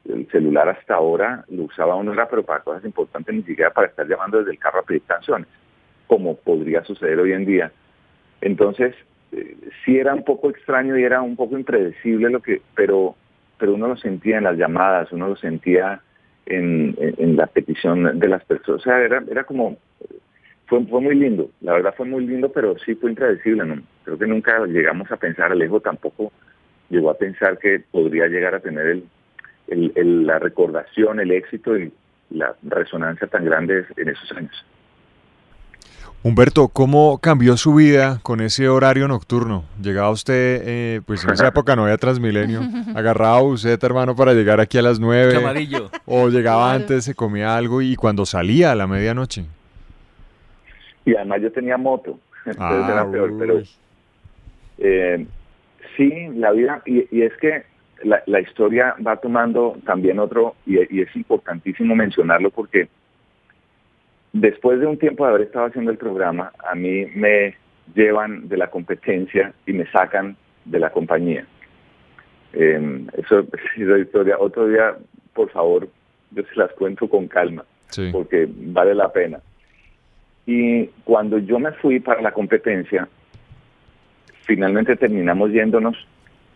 el 0.08 0.26
celular 0.32 0.70
hasta 0.70 0.96
ahora 0.96 1.44
lo 1.50 1.64
usaba 1.64 1.96
uno 1.96 2.14
era, 2.14 2.30
pero 2.30 2.44
para 2.44 2.62
cosas 2.62 2.86
importantes, 2.86 3.36
ni 3.36 3.44
siquiera 3.44 3.72
para 3.72 3.88
estar 3.88 4.08
llamando 4.08 4.40
desde 4.40 4.52
el 4.52 4.60
carro 4.60 4.80
a 4.80 4.84
pedir 4.84 5.02
canciones, 5.02 5.46
como 6.08 6.38
podría 6.38 6.82
suceder 6.86 7.20
hoy 7.20 7.34
en 7.34 7.46
día. 7.46 7.72
Entonces, 8.40 8.96
eh, 9.34 9.58
sí 9.84 9.98
era 9.98 10.14
un 10.16 10.24
poco 10.24 10.50
extraño 10.50 10.98
y 10.98 11.04
era 11.04 11.22
un 11.22 11.36
poco 11.36 11.58
impredecible 11.58 12.30
lo 12.30 12.42
que, 12.42 12.62
pero, 12.76 13.18
pero 13.58 13.74
uno 13.74 13.90
lo 13.90 13.98
sentía 13.98 14.38
en 14.38 14.46
las 14.46 14.56
llamadas, 14.56 15.12
uno 15.12 15.28
lo 15.28 15.36
sentía 15.36 16.02
en, 16.46 16.96
la 17.36 17.48
petición 17.48 18.20
de 18.20 18.28
las 18.30 18.46
personas. 18.46 18.80
O 18.80 18.84
sea, 18.86 19.02
era, 19.02 19.22
era 19.30 19.44
como, 19.44 19.76
fue, 20.68 20.82
fue 20.86 21.02
muy 21.02 21.16
lindo, 21.16 21.50
la 21.60 21.74
verdad 21.74 21.94
fue 21.98 22.06
muy 22.06 22.26
lindo, 22.26 22.50
pero 22.54 22.78
sí 22.80 22.96
fue 22.96 23.10
impredecible. 23.10 23.66
¿no? 23.66 23.82
Creo 24.06 24.18
que 24.18 24.28
nunca 24.28 24.66
llegamos 24.66 25.12
a 25.12 25.18
pensar, 25.18 25.52
Alejo 25.52 25.82
tampoco 25.82 26.32
llegó 26.90 27.10
a 27.10 27.18
pensar 27.18 27.58
que 27.58 27.80
podría 27.92 28.28
llegar 28.28 28.56
a 28.56 28.60
tener 28.60 29.04
el, 29.68 30.28
la 30.28 30.40
recordación, 30.40 31.20
el 31.20 31.32
éxito 31.32 31.78
y 31.78 31.92
la 32.32 32.56
resonancia 32.64 33.28
tan 33.28 33.46
grande 33.46 33.86
en 33.98 34.10
esos 34.10 34.32
años. 34.34 34.66
Humberto, 36.22 36.68
¿cómo 36.68 37.18
cambió 37.20 37.56
su 37.56 37.76
vida 37.76 38.20
con 38.24 38.42
ese 38.42 38.68
horario 38.68 39.08
nocturno? 39.08 39.64
Llegaba 39.82 40.10
usted, 40.10 40.62
eh, 40.66 41.02
pues 41.06 41.24
en 41.24 41.30
esa 41.30 41.48
época 41.54 41.78
no 41.78 41.84
había 41.84 41.98
Transmilenio, 41.98 42.60
agarraba 42.94 43.42
usted, 43.42 43.82
hermano, 43.82 44.18
para 44.18 44.34
llegar 44.34 44.60
aquí 44.60 44.78
a 44.78 44.82
las 44.82 45.00
nueve. 45.00 45.34
O 46.06 46.28
llegaba 46.28 46.74
antes, 46.74 47.06
se 47.06 47.16
comía 47.16 47.56
algo 47.56 47.82
y 47.82 47.96
cuando 47.96 48.26
salía 48.26 48.72
a 48.72 48.76
la 48.76 48.86
medianoche. 48.86 49.46
Y 51.06 51.16
además 51.16 51.42
yo 51.42 51.52
tenía 51.54 51.78
moto, 51.78 52.20
entonces 52.46 52.90
era 52.90 53.02
ah, 53.02 53.12
peor, 53.12 53.34
pero 53.40 53.62
eh, 54.78 55.26
sí, 56.00 56.30
la 56.36 56.52
vida, 56.52 56.82
y 56.86 57.22
es 57.22 57.36
que 57.38 57.64
la, 58.04 58.40
historia 58.40 58.96
va 59.06 59.18
tomando 59.18 59.78
también 59.86 60.20
otro, 60.20 60.56
y, 60.66 60.78
es 60.78 61.16
importantísimo 61.16 61.96
mencionarlo 61.96 62.50
porque 62.50 62.88
después 64.34 64.80
de 64.80 64.88
un 64.88 64.98
tiempo 64.98 65.26
de 65.26 65.30
haber 65.32 65.42
estado 65.48 65.66
haciendo 65.66 65.92
el 65.92 65.98
programa, 65.98 66.52
a 66.68 66.76
mí 66.76 67.06
me 67.16 67.56
llevan 67.96 68.48
de 68.48 68.58
la 68.58 68.70
competencia 68.70 69.54
y 69.66 69.74
me 69.74 69.90
sacan 69.92 70.36
de 70.66 70.80
la 70.80 70.92
compañía. 70.92 71.46
Eh, 72.54 73.06
eso 73.14 73.40
es 73.76 73.78
la 73.78 74.00
historia. 74.00 74.38
Otro 74.40 74.68
día, 74.68 74.96
por 75.34 75.50
favor, 75.50 75.88
yo 76.32 76.44
se 76.44 76.56
las 76.56 76.72
cuento 76.74 77.10
con 77.10 77.28
calma, 77.28 77.66
porque 78.12 78.48
vale 78.50 78.96
la 78.96 79.12
pena. 79.12 79.40
Y 80.46 80.88
cuando 81.04 81.38
yo 81.40 81.60
me 81.60 81.72
fui 81.74 82.00
para 82.00 82.22
la 82.22 82.32
competencia, 82.32 83.08
finalmente 84.50 84.96
terminamos 84.96 85.52
yéndonos 85.52 85.96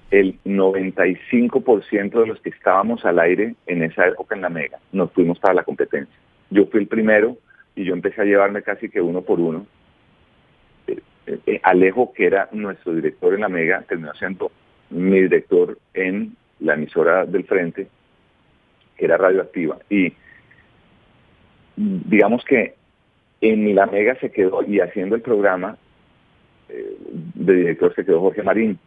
el 0.10 0.40
95% 0.46 2.22
de 2.22 2.26
los 2.26 2.42
que 2.42 2.50
estábamos 2.50 3.06
al 3.06 3.20
aire 3.20 3.54
en 3.68 3.84
esa 3.84 4.08
época 4.08 4.34
en 4.34 4.42
la 4.42 4.50
Mega 4.50 4.80
nos 4.92 5.12
fuimos 5.12 5.38
para 5.38 5.54
la 5.54 5.64
competencia. 5.64 6.16
Yo 6.50 6.66
fui 6.66 6.80
el 6.80 6.88
primero 6.88 7.38
y 7.76 7.84
yo 7.84 7.94
empecé 7.94 8.22
a 8.22 8.26
llevarme 8.26 8.64
casi 8.64 8.90
que 8.90 9.00
uno 9.00 9.22
por 9.22 9.40
uno. 9.40 9.68
Eh, 10.88 11.02
eh, 11.46 11.60
Alejo, 11.62 12.14
que 12.14 12.26
era 12.26 12.50
nuestro 12.52 12.96
director 12.96 13.36
en 13.36 13.42
la 13.42 13.50
Mega, 13.50 13.84
terminó 13.88 14.12
siendo 14.16 14.52
mi 14.90 15.22
director 15.22 15.78
en 15.94 16.36
la 16.62 16.74
emisora 16.74 17.28
del 17.28 17.44
frente, 17.44 17.88
que 18.98 19.06
era 19.06 19.18
radioactiva. 19.18 19.78
Y 19.88 20.14
digamos 21.76 22.44
que 22.46 22.74
en 23.42 23.76
la 23.76 23.86
Mega 23.86 24.16
se 24.16 24.32
quedó, 24.32 24.64
y 24.64 24.80
haciendo 24.80 25.16
el 25.16 25.22
programa 25.22 25.78
de 27.46 27.54
director 27.54 27.94
se 27.96 28.06
quedó 28.06 28.22
Jorge 28.22 28.44
Marín 28.44 28.80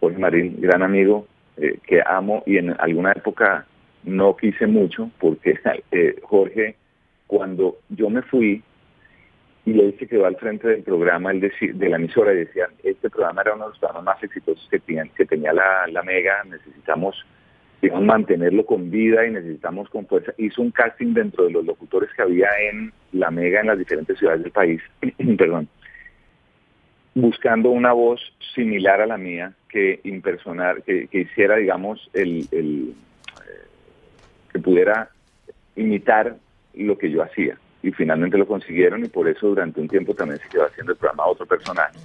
Jorge 0.00 0.18
Marín, 0.18 0.56
gran 0.60 0.82
amigo 0.82 1.26
eh, 1.56 1.78
que 1.86 2.00
amo 2.04 2.42
y 2.46 2.56
en 2.56 2.74
alguna 2.80 3.12
época 3.12 3.66
no 4.04 4.36
quise 4.36 4.66
mucho 4.66 5.10
porque 5.20 5.58
eh, 5.92 6.16
Jorge, 6.22 6.76
cuando 7.26 7.78
yo 7.90 8.08
me 8.08 8.22
fui 8.22 8.62
y 9.66 9.78
él 9.78 9.94
se 9.98 10.08
quedó 10.08 10.24
al 10.24 10.36
frente 10.36 10.68
del 10.68 10.82
programa, 10.82 11.30
él 11.30 11.40
de 11.40 11.88
la 11.88 11.96
emisora, 11.96 12.32
y 12.32 12.38
decía, 12.38 12.68
este 12.82 13.10
programa 13.10 13.42
era 13.42 13.54
uno 13.54 13.64
de 13.64 13.70
los 13.70 13.78
programas 13.78 14.04
más 14.04 14.24
exitosos 14.24 14.66
que, 14.70 14.80
que 14.80 15.26
tenía 15.26 15.52
la, 15.52 15.86
la 15.86 16.02
Mega, 16.02 16.42
necesitamos 16.44 17.14
digamos, 17.82 18.04
mantenerlo 18.04 18.64
con 18.64 18.90
vida 18.90 19.26
y 19.26 19.30
necesitamos 19.30 19.88
con 19.90 20.06
fuerza. 20.06 20.32
Hizo 20.38 20.62
un 20.62 20.70
casting 20.70 21.12
dentro 21.12 21.44
de 21.44 21.52
los 21.52 21.64
locutores 21.64 22.10
que 22.16 22.22
había 22.22 22.48
en 22.70 22.92
la 23.12 23.30
Mega 23.30 23.60
en 23.60 23.66
las 23.66 23.78
diferentes 23.78 24.18
ciudades 24.18 24.42
del 24.42 24.52
país, 24.52 24.80
perdón, 25.38 25.68
buscando 27.14 27.70
una 27.70 27.92
voz 27.92 28.20
similar 28.54 29.00
a 29.00 29.06
la 29.06 29.16
mía 29.16 29.52
que 29.68 30.00
impersonar, 30.04 30.82
que, 30.82 31.08
hiciera, 31.12 31.56
digamos, 31.56 32.10
el, 32.12 32.46
el 32.52 32.94
eh, 33.40 33.66
que 34.52 34.58
pudiera 34.58 35.10
imitar 35.76 36.36
lo 36.74 36.98
que 36.98 37.10
yo 37.10 37.22
hacía. 37.22 37.58
Y 37.82 37.92
finalmente 37.92 38.36
lo 38.36 38.46
consiguieron 38.46 39.04
y 39.04 39.08
por 39.08 39.28
eso 39.28 39.48
durante 39.48 39.80
un 39.80 39.88
tiempo 39.88 40.14
también 40.14 40.40
se 40.40 40.48
quedó 40.48 40.66
haciendo 40.66 40.92
el 40.92 40.98
programa 40.98 41.26
otro 41.26 41.46
personaje 41.46 41.98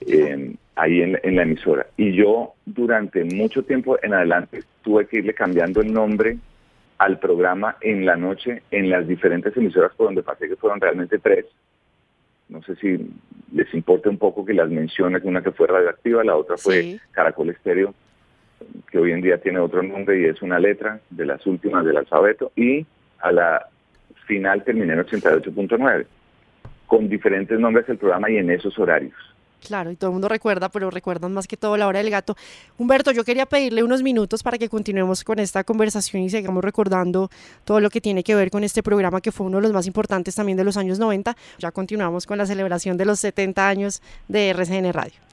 eh, 0.00 0.54
ahí 0.74 1.02
en, 1.02 1.18
en 1.22 1.36
la 1.36 1.42
emisora. 1.42 1.86
Y 1.96 2.12
yo 2.12 2.54
durante 2.66 3.24
mucho 3.24 3.62
tiempo 3.62 3.98
en 4.02 4.14
adelante 4.14 4.64
tuve 4.82 5.06
que 5.06 5.18
irle 5.18 5.34
cambiando 5.34 5.80
el 5.80 5.92
nombre 5.92 6.38
al 6.98 7.18
programa 7.18 7.76
en 7.80 8.06
la 8.06 8.16
noche 8.16 8.62
en 8.70 8.90
las 8.90 9.06
diferentes 9.06 9.56
emisoras 9.56 9.92
por 9.94 10.06
donde 10.06 10.22
pasé, 10.22 10.48
que 10.48 10.56
fueron 10.56 10.80
realmente 10.80 11.18
tres, 11.18 11.46
no 12.48 12.62
sé 12.62 12.76
si 12.76 13.10
les 13.52 13.72
importa 13.74 14.10
un 14.10 14.18
poco 14.18 14.44
que 14.44 14.54
las 14.54 14.68
mencione, 14.68 15.20
una 15.24 15.42
que 15.42 15.52
fue 15.52 15.66
radioactiva, 15.66 16.24
la 16.24 16.36
otra 16.36 16.56
fue 16.56 16.98
Caracol 17.12 17.50
Estéreo, 17.50 17.94
que 18.90 18.98
hoy 18.98 19.12
en 19.12 19.20
día 19.20 19.38
tiene 19.38 19.58
otro 19.58 19.82
nombre 19.82 20.20
y 20.20 20.24
es 20.24 20.42
una 20.42 20.58
letra 20.58 21.00
de 21.10 21.26
las 21.26 21.46
últimas 21.46 21.84
del 21.84 21.96
alfabeto, 21.96 22.52
y 22.56 22.86
a 23.20 23.32
la 23.32 23.68
final 24.26 24.64
terminé 24.64 24.92
en 24.92 25.00
88.9, 25.00 26.06
con 26.86 27.08
diferentes 27.08 27.58
nombres 27.58 27.86
del 27.86 27.98
programa 27.98 28.30
y 28.30 28.36
en 28.36 28.50
esos 28.50 28.78
horarios. 28.78 29.31
Claro, 29.66 29.92
y 29.92 29.96
todo 29.96 30.10
el 30.10 30.12
mundo 30.14 30.28
recuerda, 30.28 30.68
pero 30.68 30.90
recuerdan 30.90 31.32
más 31.32 31.46
que 31.46 31.56
todo 31.56 31.76
la 31.76 31.86
hora 31.86 32.00
del 32.00 32.10
gato. 32.10 32.36
Humberto, 32.78 33.12
yo 33.12 33.24
quería 33.24 33.46
pedirle 33.46 33.84
unos 33.84 34.02
minutos 34.02 34.42
para 34.42 34.58
que 34.58 34.68
continuemos 34.68 35.22
con 35.22 35.38
esta 35.38 35.62
conversación 35.62 36.22
y 36.22 36.30
sigamos 36.30 36.64
recordando 36.64 37.30
todo 37.64 37.80
lo 37.80 37.88
que 37.88 38.00
tiene 38.00 38.24
que 38.24 38.34
ver 38.34 38.50
con 38.50 38.64
este 38.64 38.82
programa 38.82 39.20
que 39.20 39.30
fue 39.30 39.46
uno 39.46 39.58
de 39.58 39.62
los 39.62 39.72
más 39.72 39.86
importantes 39.86 40.34
también 40.34 40.58
de 40.58 40.64
los 40.64 40.76
años 40.76 40.98
90. 40.98 41.36
Ya 41.58 41.70
continuamos 41.70 42.26
con 42.26 42.38
la 42.38 42.46
celebración 42.46 42.96
de 42.96 43.04
los 43.04 43.20
70 43.20 43.68
años 43.68 44.02
de 44.28 44.50
RCN 44.50 44.92
Radio. 44.92 45.31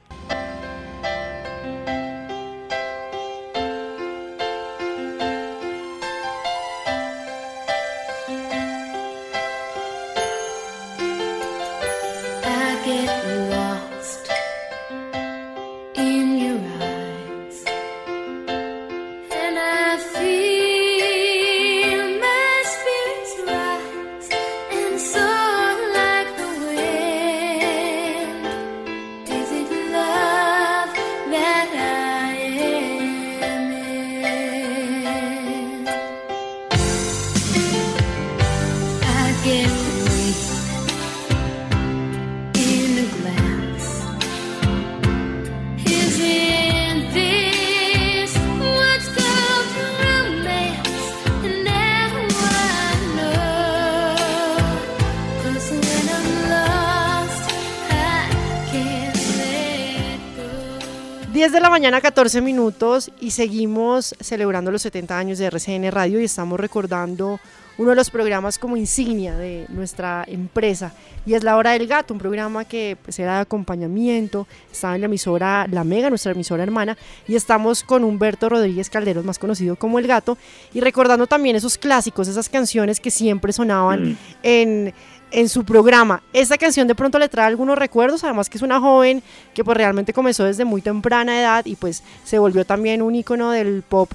La 61.70 61.74
mañana, 61.76 62.00
14 62.00 62.40
minutos 62.40 63.12
y 63.20 63.30
seguimos 63.30 64.16
celebrando 64.18 64.72
los 64.72 64.82
70 64.82 65.16
años 65.16 65.38
de 65.38 65.46
RCN 65.46 65.92
Radio 65.92 66.18
y 66.18 66.24
estamos 66.24 66.58
recordando 66.58 67.38
uno 67.78 67.90
de 67.90 67.96
los 67.96 68.10
programas 68.10 68.58
como 68.58 68.76
insignia 68.76 69.36
de 69.36 69.66
nuestra 69.68 70.24
empresa 70.26 70.92
y 71.24 71.34
es 71.34 71.44
La 71.44 71.56
Hora 71.56 71.70
del 71.70 71.86
Gato, 71.86 72.12
un 72.12 72.18
programa 72.18 72.64
que 72.64 72.96
pues, 73.00 73.20
era 73.20 73.36
de 73.36 73.40
acompañamiento, 73.42 74.48
estaba 74.72 74.96
en 74.96 75.02
la 75.02 75.04
emisora 75.04 75.68
La 75.70 75.84
Mega, 75.84 76.08
nuestra 76.08 76.32
emisora 76.32 76.64
hermana, 76.64 76.98
y 77.28 77.36
estamos 77.36 77.84
con 77.84 78.02
Humberto 78.02 78.48
Rodríguez 78.48 78.90
Calderos, 78.90 79.24
más 79.24 79.38
conocido 79.38 79.76
como 79.76 80.00
El 80.00 80.08
Gato, 80.08 80.38
y 80.74 80.80
recordando 80.80 81.28
también 81.28 81.54
esos 81.54 81.78
clásicos, 81.78 82.26
esas 82.26 82.48
canciones 82.48 82.98
que 82.98 83.12
siempre 83.12 83.52
sonaban 83.52 84.10
mm. 84.10 84.16
en 84.42 84.94
en 85.30 85.48
su 85.48 85.64
programa. 85.64 86.22
Esta 86.32 86.58
canción 86.58 86.88
de 86.88 86.94
pronto 86.94 87.18
le 87.18 87.28
trae 87.28 87.46
algunos 87.46 87.78
recuerdos, 87.78 88.24
además 88.24 88.48
que 88.48 88.58
es 88.58 88.62
una 88.62 88.80
joven 88.80 89.22
que 89.54 89.64
pues 89.64 89.76
realmente 89.76 90.12
comenzó 90.12 90.44
desde 90.44 90.64
muy 90.64 90.82
temprana 90.82 91.40
edad 91.40 91.66
y 91.66 91.76
pues 91.76 92.02
se 92.24 92.38
volvió 92.38 92.64
también 92.64 93.02
un 93.02 93.14
icono 93.14 93.50
del 93.50 93.82
pop 93.82 94.10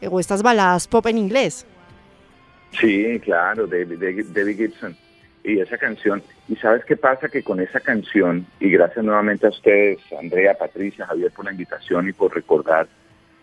eh, 0.00 0.08
o 0.10 0.20
estas 0.20 0.42
baladas 0.42 0.86
pop 0.88 1.06
en 1.06 1.18
inglés. 1.18 1.66
Sí, 2.78 3.20
claro, 3.20 3.66
David, 3.66 4.24
David 4.32 4.56
Gibson. 4.56 4.96
Y 5.42 5.58
esa 5.58 5.78
canción, 5.78 6.22
y 6.48 6.56
sabes 6.56 6.84
qué 6.84 6.96
pasa 6.96 7.28
que 7.28 7.42
con 7.42 7.60
esa 7.60 7.80
canción, 7.80 8.46
y 8.60 8.70
gracias 8.70 9.02
nuevamente 9.02 9.46
a 9.46 9.50
ustedes, 9.50 9.98
Andrea, 10.18 10.54
Patricia, 10.54 11.06
Javier, 11.06 11.30
por 11.30 11.46
la 11.46 11.52
invitación 11.52 12.08
y 12.08 12.12
por 12.12 12.34
recordar 12.34 12.86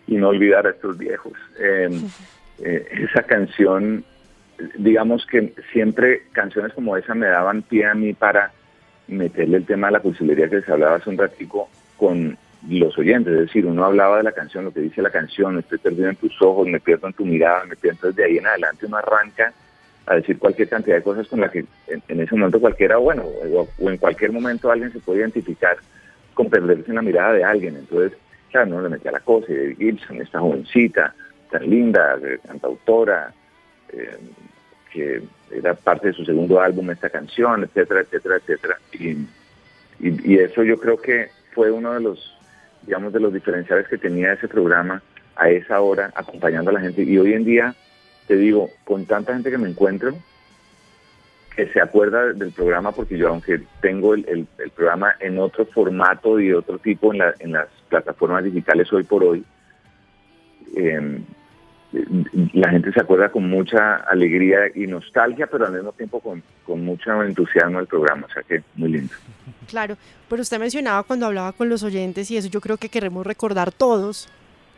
y 0.06 0.14
no 0.14 0.28
olvidar 0.28 0.66
a 0.66 0.70
estos 0.70 0.96
viejos, 0.96 1.32
em, 1.58 2.08
eh, 2.60 2.86
esa 3.10 3.24
canción 3.24 4.04
digamos 4.76 5.26
que 5.26 5.54
siempre 5.72 6.22
canciones 6.32 6.72
como 6.72 6.96
esa 6.96 7.14
me 7.14 7.26
daban 7.26 7.62
pie 7.62 7.86
a 7.86 7.94
mí 7.94 8.12
para 8.12 8.52
meterle 9.06 9.58
el 9.58 9.66
tema 9.66 9.88
de 9.88 9.94
la 9.94 10.00
cursilería 10.00 10.48
que 10.48 10.62
se 10.62 10.72
hablaba 10.72 10.96
hace 10.96 11.10
un 11.10 11.18
ratico 11.18 11.68
con 11.96 12.36
los 12.68 12.98
oyentes, 12.98 13.32
es 13.32 13.40
decir, 13.40 13.66
uno 13.66 13.84
hablaba 13.84 14.18
de 14.18 14.24
la 14.24 14.32
canción, 14.32 14.64
lo 14.64 14.72
que 14.72 14.80
dice 14.80 15.00
la 15.00 15.10
canción, 15.10 15.58
estoy 15.58 15.78
perdido 15.78 16.08
en 16.08 16.16
tus 16.16 16.40
ojos, 16.42 16.66
me 16.66 16.80
pierdo 16.80 17.06
en 17.06 17.12
tu 17.12 17.24
mirada, 17.24 17.64
me 17.64 17.76
pierdo, 17.76 17.96
entonces 17.98 18.16
de 18.16 18.24
ahí 18.24 18.38
en 18.38 18.46
adelante 18.46 18.86
uno 18.86 18.96
arranca 18.96 19.52
a 20.06 20.14
decir 20.16 20.38
cualquier 20.38 20.68
cantidad 20.68 20.96
de 20.96 21.02
cosas 21.02 21.28
con 21.28 21.40
las 21.40 21.50
que 21.52 21.64
en, 21.86 22.20
ese 22.20 22.34
momento 22.34 22.60
cualquiera, 22.60 22.96
bueno, 22.96 23.24
o, 23.24 23.90
en 23.90 23.98
cualquier 23.98 24.32
momento 24.32 24.70
alguien 24.70 24.92
se 24.92 24.98
puede 24.98 25.20
identificar 25.20 25.76
con 26.34 26.48
perderse 26.50 26.88
en 26.88 26.96
la 26.96 27.02
mirada 27.02 27.32
de 27.32 27.44
alguien, 27.44 27.76
entonces, 27.76 28.18
claro, 28.50 28.66
no 28.66 28.82
le 28.82 28.88
metía 28.88 29.12
la 29.12 29.20
cosa, 29.20 29.52
y 29.52 29.76
Gibson, 29.76 30.20
esta 30.20 30.40
jovencita, 30.40 31.14
tan 31.50 31.68
linda, 31.68 32.18
cantautora, 32.46 33.32
eh, 33.92 34.18
que 34.92 35.22
era 35.50 35.74
parte 35.74 36.08
de 36.08 36.12
su 36.14 36.24
segundo 36.24 36.60
álbum, 36.60 36.90
esta 36.90 37.10
canción, 37.10 37.64
etcétera, 37.64 38.00
etcétera, 38.00 38.36
etcétera. 38.36 38.78
Y, 38.92 39.26
eso 40.38 40.62
yo 40.62 40.78
creo 40.78 40.96
que 41.00 41.28
fue 41.52 41.72
uno 41.72 41.92
de 41.92 42.00
los, 42.00 42.38
digamos, 42.82 43.12
de 43.12 43.18
los 43.18 43.32
diferenciales 43.32 43.88
que 43.88 43.98
tenía 43.98 44.32
ese 44.32 44.46
programa 44.46 45.02
a 45.34 45.50
esa 45.50 45.80
hora, 45.80 46.12
acompañando 46.14 46.70
a 46.70 46.74
la 46.74 46.80
gente. 46.80 47.02
Y 47.02 47.18
hoy 47.18 47.32
en 47.32 47.44
día, 47.44 47.74
te 48.28 48.36
digo, 48.36 48.70
con 48.84 49.06
tanta 49.06 49.34
gente 49.34 49.50
que 49.50 49.58
me 49.58 49.68
encuentro, 49.68 50.14
que 51.56 51.66
se 51.68 51.80
acuerda 51.80 52.32
del 52.32 52.52
programa, 52.52 52.92
porque 52.92 53.18
yo, 53.18 53.28
aunque 53.28 53.60
tengo 53.80 54.14
el, 54.14 54.46
el, 54.58 54.70
programa 54.70 55.16
en 55.18 55.40
otro 55.40 55.66
formato 55.66 56.38
y 56.38 56.52
otro 56.52 56.78
tipo 56.78 57.12
en 57.12 57.52
las 57.52 57.68
plataformas 57.88 58.44
digitales 58.44 58.92
hoy 58.92 59.02
por 59.02 59.24
hoy, 59.24 59.44
eh, 60.76 61.20
la 62.52 62.70
gente 62.70 62.92
se 62.92 63.00
acuerda 63.00 63.30
con 63.30 63.48
mucha 63.48 63.96
alegría 63.96 64.58
y 64.74 64.86
nostalgia, 64.86 65.46
pero 65.46 65.66
al 65.66 65.72
mismo 65.72 65.92
tiempo 65.92 66.20
con, 66.20 66.42
con 66.64 66.84
mucho 66.84 67.22
entusiasmo 67.22 67.78
del 67.78 67.86
programa, 67.86 68.26
o 68.26 68.32
sea 68.32 68.42
que 68.42 68.62
muy 68.76 68.90
lindo. 68.90 69.14
Claro, 69.68 69.96
pero 70.28 70.42
usted 70.42 70.58
mencionaba 70.58 71.02
cuando 71.02 71.26
hablaba 71.26 71.52
con 71.52 71.68
los 71.68 71.82
oyentes 71.82 72.30
y 72.30 72.36
eso 72.36 72.48
yo 72.48 72.60
creo 72.60 72.76
que 72.76 72.88
queremos 72.88 73.26
recordar 73.26 73.72
todos 73.72 74.28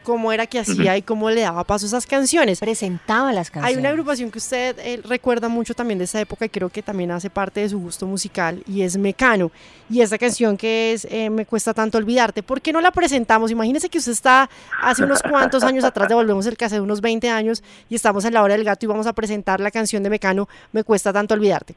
cómo 0.00 0.33
era 0.33 0.47
que 0.47 0.59
hacía 0.59 0.97
y 0.97 1.02
cómo 1.02 1.30
le 1.30 1.43
daba 1.43 1.65
paso 1.65 1.86
a 1.86 1.89
esas 1.89 2.06
canciones. 2.06 2.60
Presentaba 2.60 3.32
las 3.32 3.50
canciones. 3.50 3.76
Hay 3.76 3.80
una 3.80 3.91
agrupación 3.91 4.30
que 4.30 4.39
usted 4.39 4.76
eh, 4.78 5.00
recuerda 5.04 5.49
mucho 5.49 5.75
también 5.75 5.99
de 5.99 6.04
esa 6.04 6.21
época 6.21 6.45
y 6.45 6.49
creo 6.49 6.69
que 6.69 6.82
también 6.82 7.10
hace 7.10 7.30
parte 7.30 7.60
de 7.60 7.69
su 7.69 7.78
gusto 7.78 8.06
musical 8.06 8.63
y 8.67 8.82
es 8.82 8.97
Mecano. 8.97 9.50
Y 9.89 10.00
esa 10.00 10.19
canción 10.19 10.56
que 10.56 10.93
es 10.93 11.06
eh, 11.10 11.30
Me 11.30 11.47
cuesta 11.47 11.75
tanto 11.75 11.99
olvidarte, 11.99 12.43
¿por 12.43 12.60
qué 12.60 12.73
no 12.73 12.80
la 12.80 12.91
presentamos? 12.91 13.50
Imagínese 13.50 13.89
que 13.89 13.99
usted 13.99 14.13
está 14.13 14.49
hace 14.82 15.04
unos 15.04 15.23
cuantos 15.23 15.63
años 15.63 15.84
atrás, 15.84 16.08
devolvemos 16.08 16.47
el 16.47 16.56
que 16.56 16.65
hace 16.65 16.80
unos 16.80 17.00
20 17.00 17.28
años 17.28 17.63
y 17.89 17.95
estamos 17.95 18.25
en 18.25 18.34
la 18.34 18.43
hora 18.43 18.54
del 18.54 18.65
gato 18.65 18.86
y 18.86 18.89
vamos 18.89 19.06
a 19.06 19.13
presentar 19.13 19.60
la 19.60 19.71
canción 19.71 20.02
de 20.02 20.10
Mecano 20.10 20.49
Me 20.73 20.84
cuesta 20.84 21.13
tanto 21.13 21.34
olvidarte. 21.34 21.75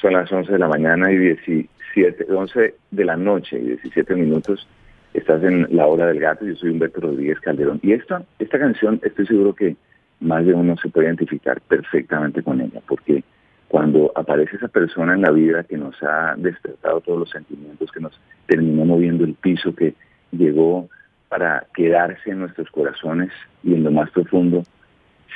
Son 0.00 0.12
las 0.12 0.30
11 0.30 0.50
de 0.52 0.58
la 0.58 0.66
mañana 0.66 1.12
y 1.12 1.16
17, 1.16 2.26
11 2.28 2.74
de 2.90 3.04
la 3.04 3.16
noche 3.16 3.56
y 3.56 3.66
17 3.66 4.14
minutos. 4.16 4.66
Estás 5.14 5.42
en 5.42 5.66
La 5.76 5.86
Hora 5.86 6.06
del 6.06 6.20
Gato, 6.20 6.46
yo 6.46 6.56
soy 6.56 6.70
Humberto 6.70 7.00
Rodríguez 7.00 7.38
Calderón. 7.40 7.80
Y 7.82 7.92
esta, 7.92 8.22
esta 8.38 8.58
canción 8.58 8.98
estoy 9.02 9.26
seguro 9.26 9.54
que 9.54 9.76
más 10.20 10.46
de 10.46 10.54
uno 10.54 10.76
se 10.78 10.88
puede 10.88 11.06
identificar 11.06 11.60
perfectamente 11.60 12.42
con 12.42 12.62
ella, 12.62 12.80
porque 12.88 13.22
cuando 13.68 14.10
aparece 14.14 14.56
esa 14.56 14.68
persona 14.68 15.12
en 15.14 15.20
la 15.20 15.30
vida 15.30 15.64
que 15.64 15.76
nos 15.76 16.02
ha 16.02 16.34
despertado 16.38 17.02
todos 17.02 17.18
los 17.18 17.30
sentimientos, 17.30 17.92
que 17.92 18.00
nos 18.00 18.18
terminó 18.46 18.86
moviendo 18.86 19.24
el 19.24 19.34
piso, 19.34 19.74
que 19.74 19.94
llegó 20.30 20.88
para 21.28 21.66
quedarse 21.74 22.30
en 22.30 22.40
nuestros 22.40 22.70
corazones 22.70 23.30
y 23.62 23.74
en 23.74 23.84
lo 23.84 23.90
más 23.90 24.10
profundo, 24.10 24.62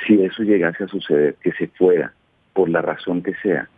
si 0.05 0.21
eso 0.23 0.41
llegase 0.41 0.85
a 0.85 0.87
suceder, 0.87 1.35
que 1.35 1.51
se 1.51 1.67
fuera, 1.67 2.13
por 2.53 2.69
la 2.69 2.81
razón 2.81 3.21
que 3.21 3.35
sea, 3.43 3.69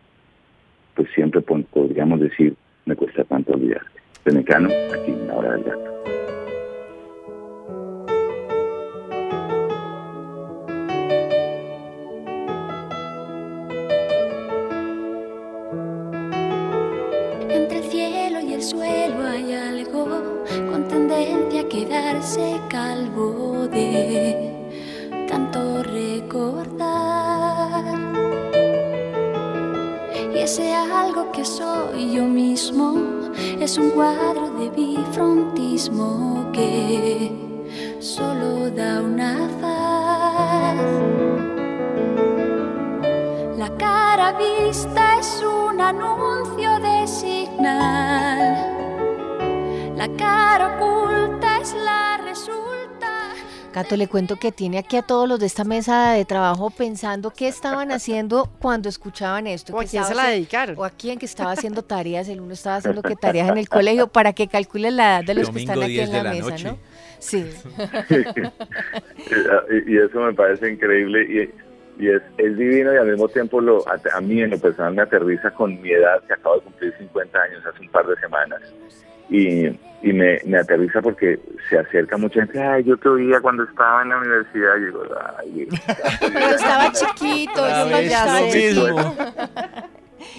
pues 0.94 1.10
siempre 1.14 1.42
podríamos 1.42 2.20
decir, 2.20 2.54
me 2.86 2.96
cuesta 2.96 3.24
tanto 3.24 3.52
olvidarte 3.52 3.99
de 4.24 4.32
Mecano, 4.32 4.68
aquí 4.92 5.12
en 5.12 5.26
la 5.28 5.34
hora 5.34 5.52
del 5.52 5.64
gato. 5.64 5.90
Entre 17.48 17.78
el 17.78 17.84
cielo 17.84 18.40
y 18.40 18.54
el 18.54 18.62
suelo 18.62 19.26
hay 19.26 19.54
algo 19.54 20.44
con 20.70 20.88
tendencia 20.88 21.62
a 21.62 21.68
quedarse 21.68 22.60
calvo 22.68 23.68
de 23.68 24.68
tanto 25.28 25.82
recordar. 25.82 26.90
Y 30.34 30.38
ese 30.38 30.74
algo 30.74 31.32
que 31.32 31.44
soy 31.44 32.12
yo 32.12 32.24
mismo 32.24 33.09
es 33.60 33.78
un 33.78 33.90
cuadro 33.90 34.50
de 34.58 34.70
bifrontismo 34.70 36.50
que 36.52 37.30
solo 38.00 38.70
da 38.70 39.00
una 39.00 39.48
faz. 39.60 40.76
La 43.58 43.68
cara 43.76 44.32
vista 44.32 45.18
es 45.18 45.42
un 45.42 45.80
anuncio 45.80 46.78
de 46.80 47.06
signal. 47.06 48.40
La 49.96 50.08
cara 50.16 50.76
oculta 50.76 51.58
es 51.60 51.74
la 51.74 52.09
Cato, 53.72 53.96
le 53.96 54.08
cuento 54.08 54.36
que 54.36 54.50
tiene 54.50 54.78
aquí 54.78 54.96
a 54.96 55.02
todos 55.02 55.28
los 55.28 55.38
de 55.38 55.46
esta 55.46 55.62
mesa 55.62 56.12
de 56.12 56.24
trabajo 56.24 56.70
pensando 56.70 57.30
qué 57.30 57.46
estaban 57.46 57.92
haciendo 57.92 58.50
cuando 58.60 58.88
escuchaban 58.88 59.46
esto. 59.46 59.74
O 59.74 59.80
a 59.80 59.84
quién 59.84 60.04
se 60.04 60.14
la 60.14 60.28
dedicaron. 60.28 60.76
O 60.78 60.84
a 60.84 60.90
quién 60.90 61.18
que 61.18 61.26
estaba 61.26 61.52
haciendo 61.52 61.82
tareas, 61.82 62.28
el 62.28 62.40
uno 62.40 62.52
estaba 62.52 62.76
haciendo 62.76 63.02
que 63.02 63.14
tareas 63.14 63.48
en 63.48 63.58
el 63.58 63.68
colegio 63.68 64.08
para 64.08 64.32
que 64.32 64.48
calcule 64.48 64.90
la 64.90 65.18
edad 65.18 65.24
de 65.24 65.34
los 65.34 65.50
que 65.50 65.60
están 65.60 65.82
aquí 65.82 66.00
en 66.00 66.12
la, 66.12 66.24
mesa, 66.24 66.56
¿no? 66.64 66.78
Sí. 67.20 67.44
y 69.86 69.98
eso 69.98 70.20
me 70.20 70.32
parece 70.32 70.72
increíble 70.72 71.52
y, 71.98 72.08
es, 72.08 72.22
es, 72.38 72.56
divino 72.56 72.94
y 72.94 72.96
al 72.96 73.10
mismo 73.10 73.28
tiempo 73.28 73.60
lo, 73.60 73.84
a, 73.86 74.20
mí 74.22 74.40
en 74.40 74.50
lo 74.50 74.58
personal 74.58 74.94
me 74.94 75.02
aterriza 75.02 75.50
con 75.50 75.80
mi 75.82 75.90
edad, 75.90 76.22
que 76.26 76.32
acabo 76.32 76.56
de 76.56 76.62
cumplir 76.62 76.94
50 76.96 77.38
años 77.38 77.62
hace 77.66 77.82
un 77.82 77.90
par 77.90 78.06
de 78.06 78.16
semanas 78.16 78.62
y, 79.30 79.66
y 80.02 80.12
me, 80.12 80.40
me, 80.44 80.58
aterriza 80.58 81.00
porque 81.00 81.38
se 81.68 81.78
acerca 81.78 82.16
mucha 82.16 82.40
gente, 82.40 82.60
ay, 82.60 82.84
yo 82.84 82.96
te 82.96 83.08
oía 83.08 83.40
cuando 83.40 83.64
estaba 83.64 84.02
en 84.02 84.10
la 84.10 84.18
universidad, 84.18 84.76
y 84.76 84.84
digo, 84.86 85.02
ay, 85.38 85.68
Cuando 86.18 86.38
estaba 86.56 86.92
chiquito, 86.92 87.68
yo 87.68 88.00
ya 88.00 88.42
mismo. 88.52 89.14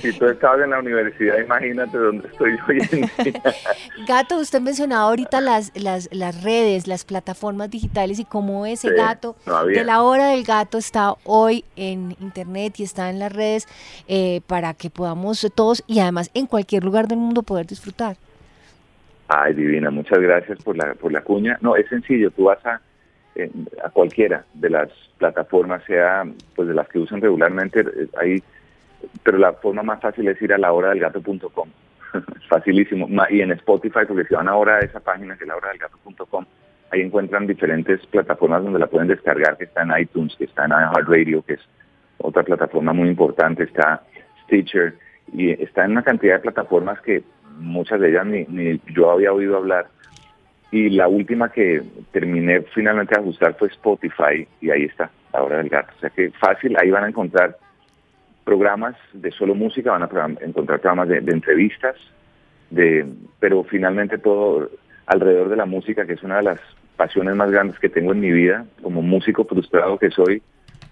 Si 0.02 0.12
tú 0.14 0.26
estabas 0.26 0.62
en 0.62 0.72
la 0.72 0.80
universidad, 0.80 1.40
imagínate 1.40 1.98
dónde 1.98 2.28
estoy 2.28 2.52
hoy 2.68 2.80
en 2.92 3.02
día. 3.24 3.44
Gato, 4.08 4.38
usted 4.38 4.62
mencionaba 4.62 5.04
ahorita 5.04 5.42
las, 5.42 5.72
las, 5.76 6.10
las 6.12 6.44
redes, 6.44 6.88
las 6.88 7.04
plataformas 7.04 7.70
digitales 7.70 8.20
y 8.20 8.26
cómo 8.26 8.66
ese 8.66 8.92
gato 8.92 9.36
de 9.68 9.84
la 9.84 10.02
hora 10.04 10.30
del 10.30 10.44
gato 10.44 10.78
está 10.78 11.16
hoy 11.24 11.66
en 11.76 12.16
internet 12.20 12.80
y 12.80 12.84
está 12.84 13.10
en 13.10 13.20
las 13.20 13.32
redes 13.32 13.68
eh, 14.08 14.42
para 14.48 14.74
que 14.74 14.90
podamos 14.90 15.48
todos 15.56 15.84
y 15.88 16.00
además 16.00 16.30
en 16.34 16.46
cualquier 16.48 16.84
lugar 16.84 17.08
del 17.08 17.18
mundo 17.18 17.44
poder 17.44 17.66
disfrutar. 17.66 18.18
Ay, 19.34 19.54
divina, 19.54 19.90
muchas 19.90 20.20
gracias 20.20 20.62
por 20.64 20.76
la, 20.76 20.94
por 20.96 21.12
la 21.12 21.22
cuña. 21.22 21.58
No, 21.62 21.76
es 21.76 21.88
sencillo, 21.88 22.32
tú 22.32 22.46
vas 22.46 22.66
a, 22.66 22.82
a 23.84 23.90
cualquiera 23.92 24.44
de 24.54 24.70
las 24.70 24.90
plataformas, 25.18 25.84
sea 25.86 26.26
pues 26.56 26.68
de 26.68 26.74
las 26.74 26.90
que 26.90 27.00
usan 27.00 27.22
regularmente, 27.22 27.80
eh, 27.80 28.08
ahí, 28.20 28.44
pero 29.24 29.38
la 29.38 29.54
forma 29.54 29.84
más 29.84 30.02
fácil 30.02 30.28
es 30.28 30.42
ir 30.42 30.54
a 30.54 30.58
la 30.58 30.74
hora 30.74 30.90
del 30.90 31.00
gato.com 31.00 31.70
es 32.14 32.48
facilísimo. 32.50 33.08
Y 33.30 33.42
en 33.42 33.52
Spotify, 33.54 34.02
porque 34.08 34.26
si 34.26 34.36
van 34.36 34.48
ahora 34.48 34.78
a 34.78 34.80
esa 34.80 35.00
página 35.00 35.38
que 35.38 35.44
es 35.44 35.48
lahoradelgato.com, 35.48 36.46
ahí 36.92 37.02
encuentran 37.02 37.48
diferentes 37.48 38.06
plataformas 38.08 38.64
donde 38.64 38.80
la 38.80 38.88
pueden 38.88 39.08
descargar, 39.08 39.58
que 39.58 39.66
está 39.66 39.84
en 39.84 39.98
iTunes, 39.98 40.36
que 40.36 40.46
está 40.46 40.66
en 40.66 40.72
iHeartRadio, 40.72 41.42
que 41.44 41.54
es 41.54 41.62
otra 42.18 42.44
plataforma 42.44 42.94
muy 42.94 43.08
importante, 43.08 43.64
está 43.64 44.04
Stitcher, 44.44 44.96
y 45.34 45.52
está 45.52 45.86
en 45.86 45.92
una 45.92 46.04
cantidad 46.04 46.36
de 46.36 46.42
plataformas 46.42 47.00
que 47.02 47.24
muchas 47.62 48.00
de 48.00 48.10
ellas 48.10 48.26
ni, 48.26 48.82
yo 48.94 49.12
había 49.12 49.32
oído 49.32 49.58
hablar. 49.58 49.88
Y 50.72 50.90
la 50.90 51.08
última 51.08 51.52
que 51.52 51.82
terminé 52.12 52.62
finalmente 52.74 53.16
de 53.16 53.22
ajustar 53.22 53.56
fue 53.58 53.68
Spotify, 53.70 54.48
y 54.62 54.70
ahí 54.70 54.84
está, 54.84 55.12
La 55.34 55.44
Hora 55.44 55.58
del 55.58 55.70
Gato. 55.70 55.92
O 55.98 56.00
sea 56.00 56.10
que 56.10 56.32
fácil, 56.32 56.76
ahí 56.80 56.90
van 56.90 57.04
a 57.04 57.10
encontrar 57.10 57.58
programas 58.46 58.96
de 59.14 59.32
solo 59.32 59.54
música, 59.54 59.92
van 59.92 60.04
a 60.04 60.44
encontrar 60.46 60.80
programas 60.80 61.10
de, 61.10 61.18
entrevistas, 61.18 61.96
de, 62.70 63.06
pero 63.40 63.64
finalmente 63.64 64.18
todo 64.18 64.70
alrededor 65.06 65.50
de 65.50 65.58
la 65.58 65.66
música, 65.66 66.06
que 66.06 66.14
es 66.14 66.24
una 66.24 66.38
de 66.38 66.44
las 66.44 66.60
pasiones 66.96 67.36
más 67.36 67.52
grandes 67.52 67.78
que 67.80 67.90
tengo 67.90 68.14
en 68.14 68.22
mi 68.22 68.32
vida, 68.32 68.66
como 68.82 69.02
músico 69.02 69.44
frustrado 69.44 69.98
que 69.98 70.10
soy, 70.10 70.42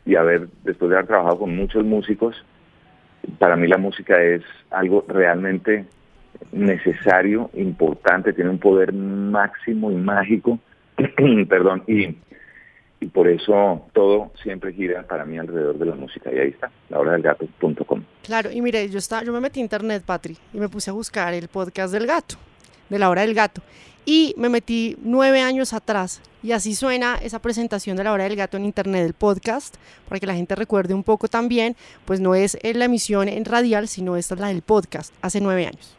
y 0.05 0.15
haber, 0.15 0.47
después 0.63 0.89
de 0.89 0.97
haber 0.97 1.07
trabajado 1.07 1.39
con 1.39 1.55
muchos 1.55 1.85
músicos, 1.85 2.43
para 3.37 3.55
mí 3.55 3.67
la 3.67 3.77
música 3.77 4.21
es 4.21 4.41
algo 4.71 5.05
realmente 5.07 5.85
necesario, 6.51 7.49
importante, 7.53 8.33
tiene 8.33 8.49
un 8.49 8.59
poder 8.59 8.93
máximo 8.93 9.91
y 9.91 9.95
mágico, 9.95 10.59
perdón, 11.49 11.83
y 11.87 13.07
por 13.07 13.27
eso 13.27 13.87
todo 13.93 14.31
siempre 14.43 14.73
gira 14.73 15.03
para 15.03 15.25
mí 15.25 15.37
alrededor 15.37 15.77
de 15.77 15.85
la 15.85 15.95
música. 15.95 16.31
Y 16.33 16.37
ahí 16.37 16.49
está, 16.49 16.69
lahoradelgato.com. 16.89 18.03
Claro, 18.23 18.51
y 18.51 18.61
mire, 18.61 18.89
yo, 18.89 18.97
está, 18.97 19.23
yo 19.23 19.31
me 19.31 19.39
metí 19.39 19.59
a 19.59 19.63
internet, 19.63 20.03
Patri, 20.05 20.37
y 20.53 20.59
me 20.59 20.67
puse 20.67 20.89
a 20.89 20.93
buscar 20.93 21.33
el 21.33 21.47
podcast 21.47 21.93
del 21.93 22.05
gato, 22.05 22.35
de 22.89 22.99
la 22.99 23.09
hora 23.09 23.21
del 23.21 23.33
gato. 23.33 23.61
Y 24.05 24.33
me 24.37 24.49
metí 24.49 24.97
nueve 25.01 25.41
años 25.41 25.73
atrás. 25.73 26.21
Y 26.41 26.51
así 26.51 26.73
suena 26.73 27.17
esa 27.21 27.39
presentación 27.39 27.95
de 27.95 28.03
la 28.03 28.13
hora 28.13 28.23
del 28.23 28.35
gato 28.35 28.57
en 28.57 28.65
internet, 28.65 29.05
el 29.05 29.13
podcast, 29.13 29.75
para 30.07 30.19
que 30.19 30.25
la 30.25 30.33
gente 30.33 30.55
recuerde 30.55 30.93
un 30.93 31.03
poco 31.03 31.27
también, 31.27 31.75
pues 32.05 32.19
no 32.19 32.33
es 32.33 32.57
la 32.63 32.85
emisión 32.85 33.27
en 33.29 33.45
radial, 33.45 33.87
sino 33.87 34.15
esta 34.15 34.35
es 34.35 34.41
la 34.41 34.47
del 34.47 34.61
podcast, 34.61 35.13
hace 35.21 35.41
nueve 35.41 35.67
años. 35.67 35.98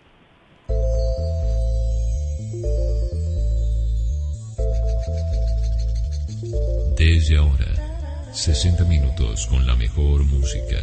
Desde 6.96 7.38
ahora, 7.38 8.30
60 8.32 8.84
minutos 8.84 9.46
con 9.46 9.66
la 9.66 9.74
mejor 9.74 10.24
música. 10.24 10.76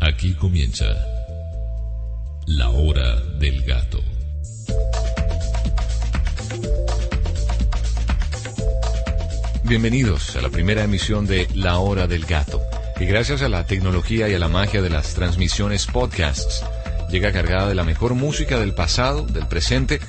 Aquí 0.00 0.34
comienza 0.34 0.84
La 2.46 2.70
Hora 2.70 3.20
del 3.38 3.64
Gato. 3.64 4.00
Bienvenidos 9.64 10.36
a 10.36 10.42
la 10.42 10.50
primera 10.50 10.84
emisión 10.84 11.26
de 11.26 11.48
La 11.54 11.78
Hora 11.78 12.06
del 12.06 12.24
Gato, 12.26 12.60
que 12.98 13.06
gracias 13.06 13.42
a 13.42 13.48
la 13.48 13.64
tecnología 13.64 14.28
y 14.28 14.34
a 14.34 14.38
la 14.38 14.48
magia 14.48 14.82
de 14.82 14.90
las 14.90 15.14
transmisiones 15.14 15.86
podcasts, 15.86 16.64
llega 17.12 17.30
cargada 17.30 17.68
de 17.68 17.76
la 17.76 17.84
mejor 17.84 18.14
música 18.14 18.58
del 18.58 18.74
pasado, 18.74 19.24
del 19.26 19.46
presente 19.46 20.00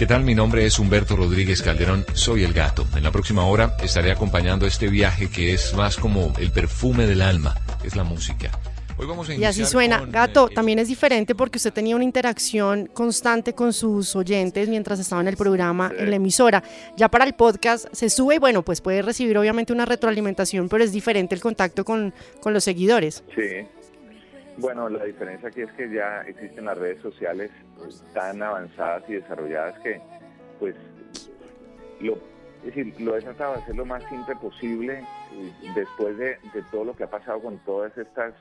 ¿Qué 0.00 0.06
tal? 0.06 0.24
Mi 0.24 0.34
nombre 0.34 0.64
es 0.64 0.78
Humberto 0.78 1.14
Rodríguez 1.14 1.60
Calderón, 1.60 2.06
soy 2.14 2.42
el 2.42 2.54
gato. 2.54 2.86
En 2.96 3.02
la 3.02 3.12
próxima 3.12 3.44
hora 3.44 3.76
estaré 3.82 4.10
acompañando 4.10 4.66
este 4.66 4.88
viaje 4.88 5.28
que 5.28 5.52
es 5.52 5.74
más 5.74 5.98
como 5.98 6.32
el 6.38 6.50
perfume 6.52 7.06
del 7.06 7.20
alma, 7.20 7.54
es 7.84 7.96
la 7.96 8.02
música. 8.02 8.50
Hoy 8.96 9.06
vamos 9.06 9.28
a 9.28 9.34
y 9.34 9.44
así 9.44 9.66
suena. 9.66 10.06
Gato, 10.06 10.48
eh, 10.50 10.54
también 10.54 10.78
es 10.78 10.88
diferente 10.88 11.34
porque 11.34 11.58
usted 11.58 11.74
tenía 11.74 11.96
una 11.96 12.04
interacción 12.04 12.86
constante 12.86 13.52
con 13.52 13.74
sus 13.74 14.16
oyentes 14.16 14.70
mientras 14.70 14.98
estaba 15.00 15.20
en 15.20 15.28
el 15.28 15.36
programa, 15.36 15.92
en 15.94 16.08
la 16.08 16.16
emisora. 16.16 16.64
Ya 16.96 17.10
para 17.10 17.26
el 17.26 17.34
podcast 17.34 17.86
se 17.92 18.08
sube 18.08 18.36
y 18.36 18.38
bueno, 18.38 18.62
pues 18.62 18.80
puede 18.80 19.02
recibir 19.02 19.36
obviamente 19.36 19.70
una 19.70 19.84
retroalimentación, 19.84 20.70
pero 20.70 20.82
es 20.82 20.92
diferente 20.92 21.34
el 21.34 21.42
contacto 21.42 21.84
con, 21.84 22.14
con 22.40 22.54
los 22.54 22.64
seguidores. 22.64 23.22
Sí, 23.34 23.66
bueno, 24.58 24.88
la 24.88 25.04
diferencia 25.04 25.48
aquí 25.48 25.62
es 25.62 25.72
que 25.72 25.90
ya 25.90 26.22
existen 26.22 26.64
las 26.64 26.78
redes 26.78 27.00
sociales 27.02 27.50
tan 28.12 28.42
avanzadas 28.42 29.02
y 29.08 29.14
desarrolladas 29.14 29.78
que, 29.80 30.00
pues, 30.58 30.74
lo, 32.00 32.18
es 32.64 32.74
decir, 32.74 32.94
lo 33.00 33.16
he 33.16 33.22
tratado 33.22 33.54
de 33.54 33.62
hacer 33.62 33.76
lo 33.76 33.86
más 33.86 34.02
simple 34.08 34.36
posible 34.36 35.02
después 35.74 36.18
de, 36.18 36.36
todo 36.70 36.84
lo 36.84 36.94
que 36.94 37.04
ha 37.04 37.10
pasado 37.10 37.40
con 37.40 37.58
todas 37.64 37.96
estas, 37.96 38.34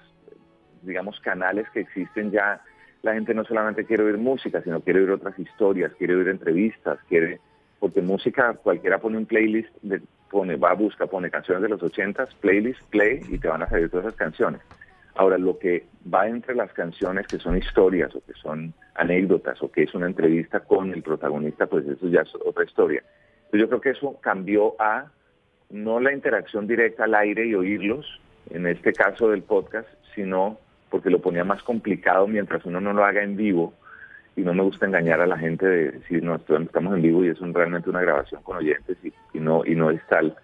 digamos, 0.82 1.20
canales 1.22 1.70
que 1.70 1.82
existen 1.82 2.32
ya. 2.32 2.62
La 3.02 3.14
gente 3.14 3.34
no 3.34 3.46
solamente 3.46 3.86
quiere 3.86 4.04
oír 4.04 4.18
música, 4.18 4.62
sino 4.62 4.82
quiere 4.82 5.00
oír 5.00 5.12
otras 5.12 5.40
historias, 5.40 5.94
quiere 5.94 6.16
oír 6.16 6.28
entrevistas, 6.28 7.00
quiere, 7.08 7.40
porque 7.80 8.02
música, 8.02 8.56
cualquiera 8.56 9.00
pone 9.00 9.18
un 9.18 9.26
playlist, 9.26 9.74
de, 9.82 10.02
pone, 10.30 10.58
va, 10.58 10.74
busca, 10.74 11.08
pone 11.08 11.32
canciones 11.32 11.64
de 11.64 11.70
los 11.70 11.82
ochentas, 11.82 12.34
playlist, 12.36 12.82
play, 12.90 13.22
y 13.30 13.38
te 13.38 13.48
van 13.48 13.64
a 13.64 13.70
salir 13.70 13.90
todas 13.90 14.08
esas 14.08 14.18
canciones. 14.18 14.60
Ahora, 15.20 15.38
lo 15.38 15.60
que 15.60 15.86
va 16.12 16.30
entre 16.30 16.56
las 16.56 16.72
canciones 16.72 17.28
que 17.28 17.40
son 17.40 17.58
historias 17.58 18.16
o 18.16 18.22
que 18.22 18.32
son 18.42 18.74
anécdotas 18.96 19.62
o 19.62 19.70
que 19.70 19.84
es 19.84 19.94
una 19.94 20.06
entrevista 20.06 20.62
con 20.62 20.94
el 20.94 21.04
protagonista, 21.04 21.68
pues 21.68 21.86
eso 21.86 22.08
ya 22.08 22.22
es 22.22 22.34
otra 22.36 22.64
historia. 22.64 23.04
yo 23.52 23.68
creo 23.68 23.82
que 23.82 23.90
eso 23.90 24.18
cambió 24.22 24.82
a 24.82 25.12
no 25.72 26.00
la 26.00 26.14
interacción 26.14 26.68
directa 26.68 27.04
al 27.04 27.16
aire 27.16 27.46
y 27.46 27.54
oírlos, 27.54 28.06
en 28.50 28.66
este 28.66 28.94
caso 28.94 29.30
del 29.30 29.42
podcast, 29.44 29.90
sino 30.16 30.58
porque 30.90 31.10
lo 31.10 31.20
ponía 31.20 31.44
más 31.44 31.64
complicado 31.64 32.26
mientras 32.26 32.64
uno 32.64 32.80
no 32.80 32.94
lo 32.94 33.04
haga 33.04 33.22
en 33.22 33.36
vivo 33.36 33.74
y 34.38 34.42
no 34.44 34.54
me 34.54 34.64
gusta 34.64 34.86
engañar 34.86 35.20
a 35.20 35.28
la 35.28 35.38
gente 35.38 35.66
de 35.66 35.92
decir, 35.92 36.24
no, 36.24 36.36
estamos 36.36 36.96
en 36.96 37.02
vivo 37.02 37.26
y 37.26 37.28
es 37.28 37.40
realmente 37.42 37.90
una 37.90 38.00
grabación 38.00 38.42
con 38.44 38.56
oyentes 38.56 38.96
y, 39.04 39.12
y, 39.34 39.42
no, 39.42 39.66
y 39.66 39.76
no 39.76 39.92
es 39.92 40.02
tal. 40.08 40.38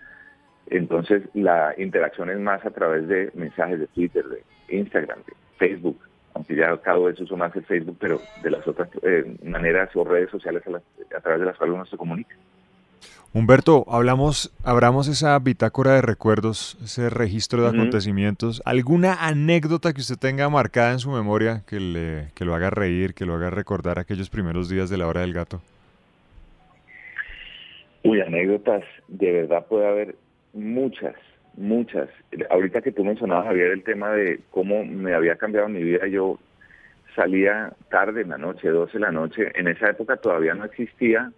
Entonces 0.68 1.24
la 1.34 1.74
interacción 1.78 2.30
es 2.30 2.40
más 2.40 2.66
a 2.66 2.72
través 2.72 3.08
de 3.08 3.32
mensajes 3.36 3.80
de 3.80 3.88
Twitter, 3.88 4.26
de 4.26 4.44
Instagram, 4.70 5.20
Facebook, 5.58 6.00
aunque 6.34 6.56
ya 6.56 6.76
cada 6.78 7.00
vez 7.00 7.20
uso 7.20 7.38
más 7.38 7.56
el 7.56 7.64
Facebook, 7.66 7.98
pero 8.00 8.22
de 8.44 8.52
las 8.52 8.68
otras 8.68 8.90
eh, 9.04 9.36
maneras 9.44 9.90
o 9.96 10.04
redes 10.04 10.30
sociales 10.30 10.64
a, 10.68 11.20
través 11.22 11.40
de 11.40 11.46
las 11.46 11.58
cuales 11.58 11.76
uno 11.76 11.86
se 11.86 11.98
comunica. 11.98 12.36
Humberto, 13.34 13.86
hablamos, 13.90 14.54
abramos 14.64 15.10
esa 15.10 15.38
bitácora 15.40 15.96
de 15.96 16.02
recuerdos, 16.02 16.78
ese 16.82 17.10
registro 17.10 17.64
de 17.64 17.70
acontecimientos. 17.70 18.62
¿Alguna 18.64 19.28
anécdota 19.28 19.92
que 19.92 20.00
usted 20.00 20.16
tenga 20.16 20.48
marcada 20.50 20.94
en 20.94 21.00
su 21.00 21.12
memoria 21.12 21.64
que, 21.68 21.82
le, 21.82 22.28
que 22.34 22.46
lo 22.46 22.56
haga 22.56 22.70
reír, 22.70 23.14
que 23.14 23.26
lo 23.26 23.36
haga 23.36 23.50
recordar 23.50 24.00
aquellos 24.00 24.30
primeros 24.30 24.70
días 24.70 24.90
de 24.90 24.98
la 24.98 25.08
hora 25.08 25.20
del 25.20 25.34
gato? 25.34 25.62
Uy, 28.06 28.22
anécdotas, 28.22 28.84
de 29.08 29.32
verdad 29.32 29.66
puede 29.68 29.88
haber 29.88 30.16
muchas, 30.54 31.16
muchas. 31.58 32.10
Ahorita 32.50 32.82
que 32.82 32.92
tú 32.92 33.04
mencionabas, 33.04 33.46
Javier, 33.46 33.72
el 33.72 33.84
tema 33.84 34.12
de 34.12 34.40
cómo 34.52 34.84
me 34.86 35.14
había 35.14 35.36
cambiado 35.36 35.70
mi 35.70 35.84
vida, 35.84 36.08
yo 36.08 36.40
salía 37.16 37.72
tarde 37.90 38.22
en 38.22 38.30
la 38.30 38.38
noche, 38.38 38.70
12 38.70 38.94
de 38.94 39.00
la 39.00 39.12
noche. 39.12 39.52
En 39.56 39.68
esa 39.68 39.90
época 39.90 40.18
todavía 40.18 40.54
no 40.54 40.66
existía 40.66 41.32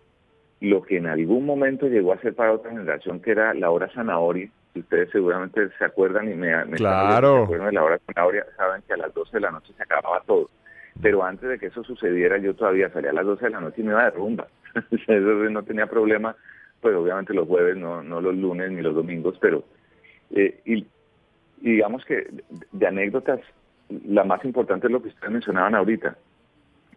lo 0.60 0.82
que 0.82 0.98
en 0.98 1.06
algún 1.06 1.46
momento 1.46 1.88
llegó 1.88 2.14
a 2.14 2.20
ser 2.20 2.34
para 2.34 2.54
otra 2.54 2.72
generación, 2.72 3.20
que 3.22 3.32
era 3.32 3.54
la 3.54 3.70
hora 3.70 3.90
zanahoria. 3.94 4.50
Si 4.74 4.80
ustedes 4.80 5.10
seguramente 5.12 5.70
se 5.78 5.86
acuerdan 5.86 6.32
y 6.32 6.36
me, 6.36 6.66
me 6.66 6.78
claro. 6.78 7.48
de 7.48 7.72
la 7.72 7.84
hora 7.84 8.00
zanahoria, 8.06 8.46
saben 8.56 8.82
que 8.88 8.94
a 8.94 8.98
las 8.98 9.14
12 9.14 9.32
de 9.34 9.42
la 9.42 9.52
noche 9.52 9.74
se 9.76 9.84
acababa 9.84 10.22
todo. 10.26 10.50
Pero 11.02 11.24
antes 11.24 11.48
de 11.48 11.60
que 11.60 11.68
eso 11.68 11.84
sucediera, 11.84 12.40
yo 12.40 12.56
todavía 12.56 12.90
salía 12.90 13.12
a 13.12 13.14
las 13.14 13.26
12 13.26 13.46
de 13.46 13.52
la 13.52 13.62
noche 13.62 13.82
y 13.82 13.84
me 13.84 13.92
iba 13.92 14.06
de 14.06 14.12
rumba. 14.12 14.48
eso 14.92 15.12
no 15.14 15.64
tenía 15.64 15.86
problema, 15.86 16.36
pues 16.82 16.96
obviamente 16.96 17.34
los 17.34 17.48
jueves, 17.48 17.78
no, 17.78 18.02
no 18.02 18.20
los 18.20 18.36
lunes 18.36 18.72
ni 18.72 18.82
los 18.82 18.96
domingos, 18.96 19.38
pero 19.40 19.64
eh, 20.32 20.62
y, 20.66 20.86
digamos 21.62 22.06
que 22.06 22.28
de, 22.72 22.88
anécdotas, 22.88 23.40
la 24.06 24.24
más 24.24 24.44
importante 24.46 24.88
es 24.88 24.94
lo 24.94 25.02
que 25.02 25.10
ustedes 25.10 25.32
mencionaban 25.32 25.76
ahorita, 25.76 26.18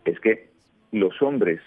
es 0.04 0.18
que 0.20 0.48
los 0.92 1.20
hombres 1.22 1.60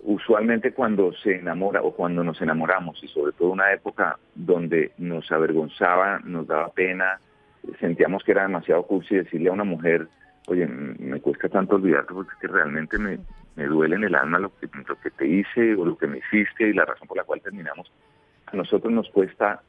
usualmente 0.00 0.72
cuando 0.72 1.12
se 1.14 1.36
enamora 1.36 1.82
o 1.82 1.92
cuando 1.92 2.22
nos 2.22 2.40
enamoramos 2.42 3.02
y 3.02 3.08
sobre 3.08 3.32
todo 3.32 3.50
una 3.50 3.72
época 3.72 4.18
donde 4.34 4.92
nos 4.98 5.30
avergonzaba, 5.32 6.20
nos 6.24 6.46
daba 6.46 6.68
pena, 6.68 7.18
sentíamos 7.80 8.22
que 8.22 8.32
era 8.32 8.42
demasiado 8.42 8.82
cursi 8.82 9.16
decirle 9.16 9.48
a 9.48 9.52
una 9.52 9.64
mujer, 9.64 10.06
oye, 10.46 10.66
me 10.66 11.20
cuesta 11.20 11.48
tanto 11.48 11.76
olvidarte 11.76 12.12
porque 12.12 12.32
es 12.34 12.38
que 12.38 12.48
realmente 12.48 12.98
me, 12.98 13.18
me 13.56 13.64
duele 13.64 13.96
en 13.96 14.04
el 14.04 14.14
alma 14.14 14.38
lo 14.38 14.54
que, 14.58 14.68
lo 14.86 14.96
que 15.00 15.10
te 15.10 15.26
hice 15.26 15.74
o 15.74 15.84
lo 15.84 15.96
que 15.96 16.06
me 16.06 16.18
hiciste 16.18 16.68
y 16.68 16.72
la 16.72 16.84
razón 16.84 17.08
por 17.08 17.16
la 17.16 17.24
cual 17.24 17.40
terminamos. 17.40 17.90
A 18.46 18.56
nosotros 18.56 18.92
nos 18.92 19.08
cuesta 19.10 19.62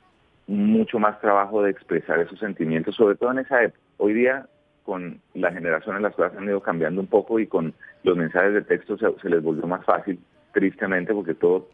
mucho 0.47 0.99
más 0.99 1.19
trabajo 1.21 1.63
de 1.63 1.71
expresar 1.71 2.19
esos 2.19 2.39
sentimientos, 2.39 2.95
sobre 2.95 3.15
todo 3.15 3.31
en 3.31 3.39
esa 3.39 3.63
época. 3.63 3.79
Hoy 3.97 4.13
día, 4.13 4.47
con 4.83 5.19
la 5.33 5.51
generación 5.51 5.95
en 5.95 6.03
las 6.03 6.13
cosas 6.13 6.37
han 6.37 6.45
ido 6.45 6.61
cambiando 6.61 7.01
un 7.01 7.07
poco 7.07 7.39
y 7.39 7.47
con 7.47 7.73
los 8.03 8.15
mensajes 8.15 8.53
de 8.53 8.61
texto 8.61 8.97
se, 8.97 9.29
les 9.29 9.41
volvió 9.41 9.65
más 9.65 9.83
fácil, 9.83 10.19
tristemente, 10.53 11.13
porque 11.13 11.33
todo 11.33 11.67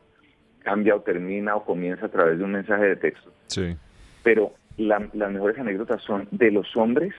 cambia 0.59 0.95
o 0.95 1.01
termina 1.01 1.55
o 1.55 1.65
comienza 1.65 2.05
a 2.05 2.09
través 2.09 2.37
de 2.37 2.45
un 2.45 2.51
mensaje 2.51 2.85
de 2.85 2.95
texto. 2.95 3.31
Sí. 3.47 3.75
Pero 4.23 4.53
las 4.77 5.11
mejores 5.13 5.59
anécdotas 5.59 6.01
son 6.03 6.27
de 6.31 6.51
los 6.51 6.75
hombres 6.77 7.13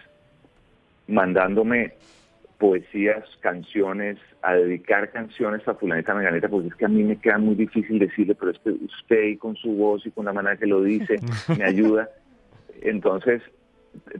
mandándome 1.08 1.94
poesías, 2.62 3.24
canciones, 3.40 4.18
a 4.40 4.54
dedicar 4.54 5.10
canciones 5.10 5.66
a 5.66 5.74
fulanita 5.74 6.14
meganeta, 6.14 6.48
porque 6.48 6.68
es 6.68 6.74
que 6.76 6.84
a 6.84 6.88
mí 6.88 7.02
me 7.02 7.16
queda 7.16 7.36
muy 7.36 7.56
difícil 7.56 7.98
decirle, 7.98 8.36
pero 8.36 8.52
es 8.52 8.58
que 8.60 8.70
usted 8.70 9.22
y 9.24 9.36
con 9.36 9.56
su 9.56 9.74
voz 9.74 10.06
y 10.06 10.12
con 10.12 10.26
la 10.26 10.32
manera 10.32 10.56
que 10.56 10.68
lo 10.68 10.80
dice 10.80 11.16
me 11.58 11.64
ayuda. 11.64 12.08
Entonces, 12.80 13.42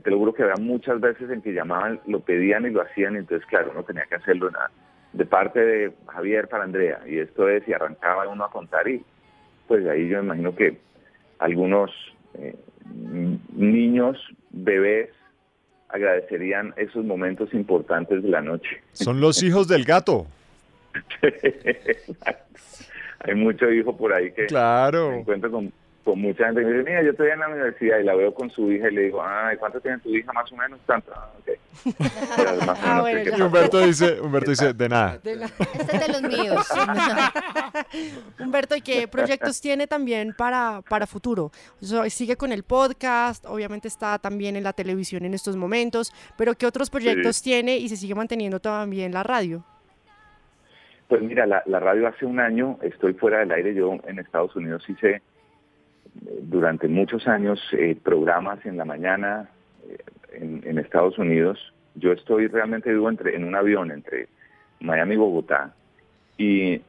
te 0.03 0.11
lo 0.11 0.17
juro 0.17 0.33
que 0.33 0.43
había 0.43 0.61
muchas 0.61 0.99
veces 0.99 1.29
en 1.29 1.41
que 1.41 1.53
llamaban, 1.53 2.01
lo 2.05 2.19
pedían 2.19 2.65
y 2.65 2.71
lo 2.71 2.81
hacían, 2.81 3.15
y 3.15 3.19
entonces 3.19 3.47
claro, 3.47 3.71
no 3.73 3.83
tenía 3.83 4.03
que 4.09 4.15
hacerlo 4.15 4.51
nada. 4.51 4.71
De 5.13 5.25
parte 5.25 5.61
de 5.61 5.93
Javier 6.07 6.49
para 6.49 6.65
Andrea, 6.65 6.99
y 7.07 7.19
esto 7.19 7.47
es, 7.47 7.65
y 7.65 7.71
arrancaba 7.71 8.27
uno 8.27 8.43
a 8.43 8.51
contar, 8.51 8.85
y 8.89 9.01
pues 9.69 9.87
ahí 9.87 10.09
yo 10.09 10.17
me 10.17 10.25
imagino 10.25 10.53
que 10.53 10.79
algunos 11.39 11.91
eh, 12.33 12.57
niños, 13.55 14.17
bebés, 14.51 15.11
agradecerían 15.93 16.73
esos 16.75 17.05
momentos 17.05 17.53
importantes 17.53 18.23
de 18.23 18.29
la 18.29 18.41
noche. 18.41 18.81
Son 18.93 19.21
los 19.21 19.43
hijos 19.43 19.67
del 19.67 19.85
gato. 19.85 20.25
Hay 23.19 23.35
mucho 23.35 23.71
hijo 23.71 23.95
por 23.95 24.11
ahí 24.11 24.31
que 24.31 24.47
claro. 24.47 25.11
me 25.11 25.19
encuentro 25.19 25.51
con 25.51 25.71
con 26.03 26.19
mucha 26.19 26.45
gente 26.45 26.61
me 26.61 26.71
dice, 26.71 26.83
mira, 26.83 27.01
yo 27.01 27.11
estoy 27.11 27.29
en 27.29 27.39
la 27.39 27.47
universidad 27.47 27.99
y 27.99 28.03
la 28.03 28.15
veo 28.15 28.33
con 28.33 28.49
su 28.49 28.69
hija 28.71 28.89
y 28.89 28.93
le 28.93 29.01
digo, 29.03 29.23
ay, 29.23 29.55
¿cuánto 29.57 29.79
tiene 29.79 29.99
tu 29.99 30.09
hija? 30.09 30.33
Más 30.33 30.51
o 30.51 30.55
menos 30.57 30.79
tanto. 30.85 31.11
Ah, 31.15 31.29
ah 32.83 33.03
y 33.11 33.41
Humberto 33.41 33.79
dice, 33.79 34.19
Humberto 34.19 34.51
dice, 34.51 34.73
de 34.73 34.89
nada. 34.89 35.17
De 35.23 35.33
Este 35.33 35.95
es 35.95 36.07
de 36.07 36.11
los 36.11 36.21
míos. 36.23 36.67
Humberto, 38.39 38.75
¿y 38.75 38.81
qué 38.81 39.07
proyectos 39.07 39.61
tiene 39.61 39.87
también 39.87 40.33
para, 40.37 40.81
para 40.89 41.07
futuro? 41.07 41.51
sigue 42.09 42.35
con 42.35 42.51
el 42.51 42.63
podcast, 42.63 43.45
obviamente 43.45 43.87
está 43.87 44.19
también 44.19 44.57
en 44.57 44.63
la 44.63 44.73
televisión 44.73 45.23
en 45.23 45.33
estos 45.33 45.55
momentos, 45.55 46.13
pero 46.37 46.53
¿qué 46.53 46.65
otros 46.65 46.89
proyectos 46.89 47.41
tiene 47.41 47.77
y 47.77 47.87
se 47.87 47.95
sigue 47.95 48.13
manteniendo 48.15 48.59
también 48.59 49.13
la 49.13 49.23
radio? 49.23 49.63
Pues 51.07 51.21
mira, 51.21 51.45
la, 51.45 51.63
la 51.65 51.79
radio 51.79 52.07
hace 52.07 52.25
un 52.25 52.39
año, 52.39 52.77
estoy 52.81 53.13
fuera 53.13 53.39
del 53.39 53.51
aire, 53.51 53.73
yo 53.73 53.97
en 54.05 54.19
Estados 54.19 54.55
Unidos 54.55 54.83
hice 54.89 55.21
durante 56.41 56.87
muchos 56.87 57.27
años 57.27 57.59
eh, 57.73 57.95
programas 58.01 58.65
en 58.65 58.77
la 58.77 58.85
mañana 58.85 59.49
eh, 59.87 60.61
en, 60.63 60.77
Estados 60.77 61.17
Unidos. 61.17 61.73
Yo 61.95 62.11
estoy 62.11 62.47
realmente 62.47 62.91
vivo 62.91 63.09
entre, 63.09 63.35
en 63.35 63.43
un 63.43 63.55
avión 63.55 63.91
entre 63.91 64.27
Miami 64.79 65.15
y 65.15 65.17
Bogotá 65.17 65.73
y 66.37 66.73
eh, 66.73 66.81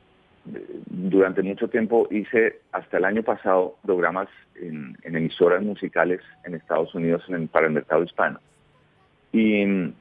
durante 0.86 1.42
mucho 1.42 1.68
tiempo 1.68 2.08
hice 2.10 2.60
hasta 2.72 2.98
el 2.98 3.04
año 3.04 3.22
pasado 3.22 3.76
programas 3.84 4.28
en, 4.54 4.96
emisoras 5.02 5.62
musicales 5.62 6.20
en 6.44 6.54
Estados 6.54 6.94
Unidos 6.94 7.24
para 7.50 7.66
el 7.66 7.72
mercado 7.72 8.02
hispano. 8.02 8.40
Y 9.32 9.64
mm, 9.64 9.92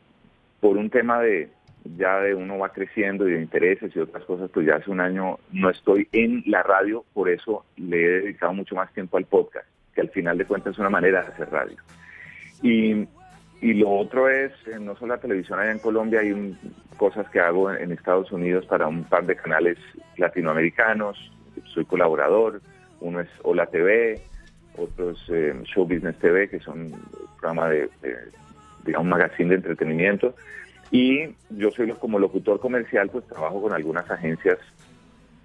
por 0.59 0.77
un 0.77 0.89
tema 0.89 1.21
de, 1.21 1.49
ya 1.83 2.19
de 2.19 2.33
uno 2.33 2.57
va 2.57 2.69
creciendo 2.69 3.27
y 3.27 3.33
de 3.33 3.41
intereses 3.41 3.95
y 3.95 3.99
otras 3.99 4.23
cosas, 4.23 4.49
pues 4.53 4.65
ya 4.65 4.75
hace 4.75 4.89
un 4.89 5.01
año 5.01 5.39
no 5.51 5.69
estoy 5.69 6.07
en 6.11 6.43
la 6.45 6.63
radio, 6.63 7.03
por 7.13 7.29
eso 7.29 7.65
le 7.77 8.03
he 8.03 8.09
dedicado 8.21 8.53
mucho 8.53 8.75
más 8.75 8.91
tiempo 8.93 9.17
al 9.17 9.25
podcast, 9.25 9.67
que 9.93 10.01
al 10.01 10.09
final 10.09 10.37
de 10.37 10.45
cuentas 10.45 10.73
es 10.73 10.79
una 10.79 10.89
manera 10.89 11.21
de 11.21 11.27
hacer 11.27 11.49
radio. 11.49 11.77
Y, 12.61 13.05
y 13.61 13.73
lo 13.73 13.89
otro 13.91 14.29
es, 14.29 14.51
eh, 14.67 14.79
no 14.79 14.95
solo 14.95 15.15
la 15.15 15.21
televisión 15.21 15.59
allá 15.59 15.71
en 15.71 15.79
Colombia, 15.79 16.21
hay 16.21 16.57
cosas 16.97 17.29
que 17.29 17.39
hago 17.39 17.71
en, 17.71 17.91
Estados 17.91 18.31
Unidos 18.31 18.65
para 18.65 18.87
un 18.87 19.03
par 19.03 19.25
de 19.25 19.35
canales 19.35 19.77
latinoamericanos, 20.17 21.31
soy 21.65 21.85
colaborador, 21.85 22.61
uno 23.01 23.19
es 23.19 23.29
Hola 23.43 23.65
TV, 23.65 24.21
otro 24.77 25.11
es 25.11 25.19
eh, 25.29 25.53
Show 25.65 25.85
Business 25.85 26.17
TV, 26.19 26.49
que 26.49 26.59
son 26.59 26.93
un 26.93 27.37
programa 27.39 27.69
de, 27.69 27.89
de 28.01 28.15
digamos, 28.85 29.03
un 29.05 29.09
magazine 29.09 29.49
de 29.49 29.55
entretenimiento. 29.55 30.35
Y 30.93 31.27
yo 31.49 31.71
soy 31.71 31.91
como 31.93 32.19
locutor 32.19 32.59
comercial, 32.59 33.09
pues 33.09 33.25
trabajo 33.25 33.63
con 33.63 33.73
algunas 33.73 34.09
agencias 34.11 34.59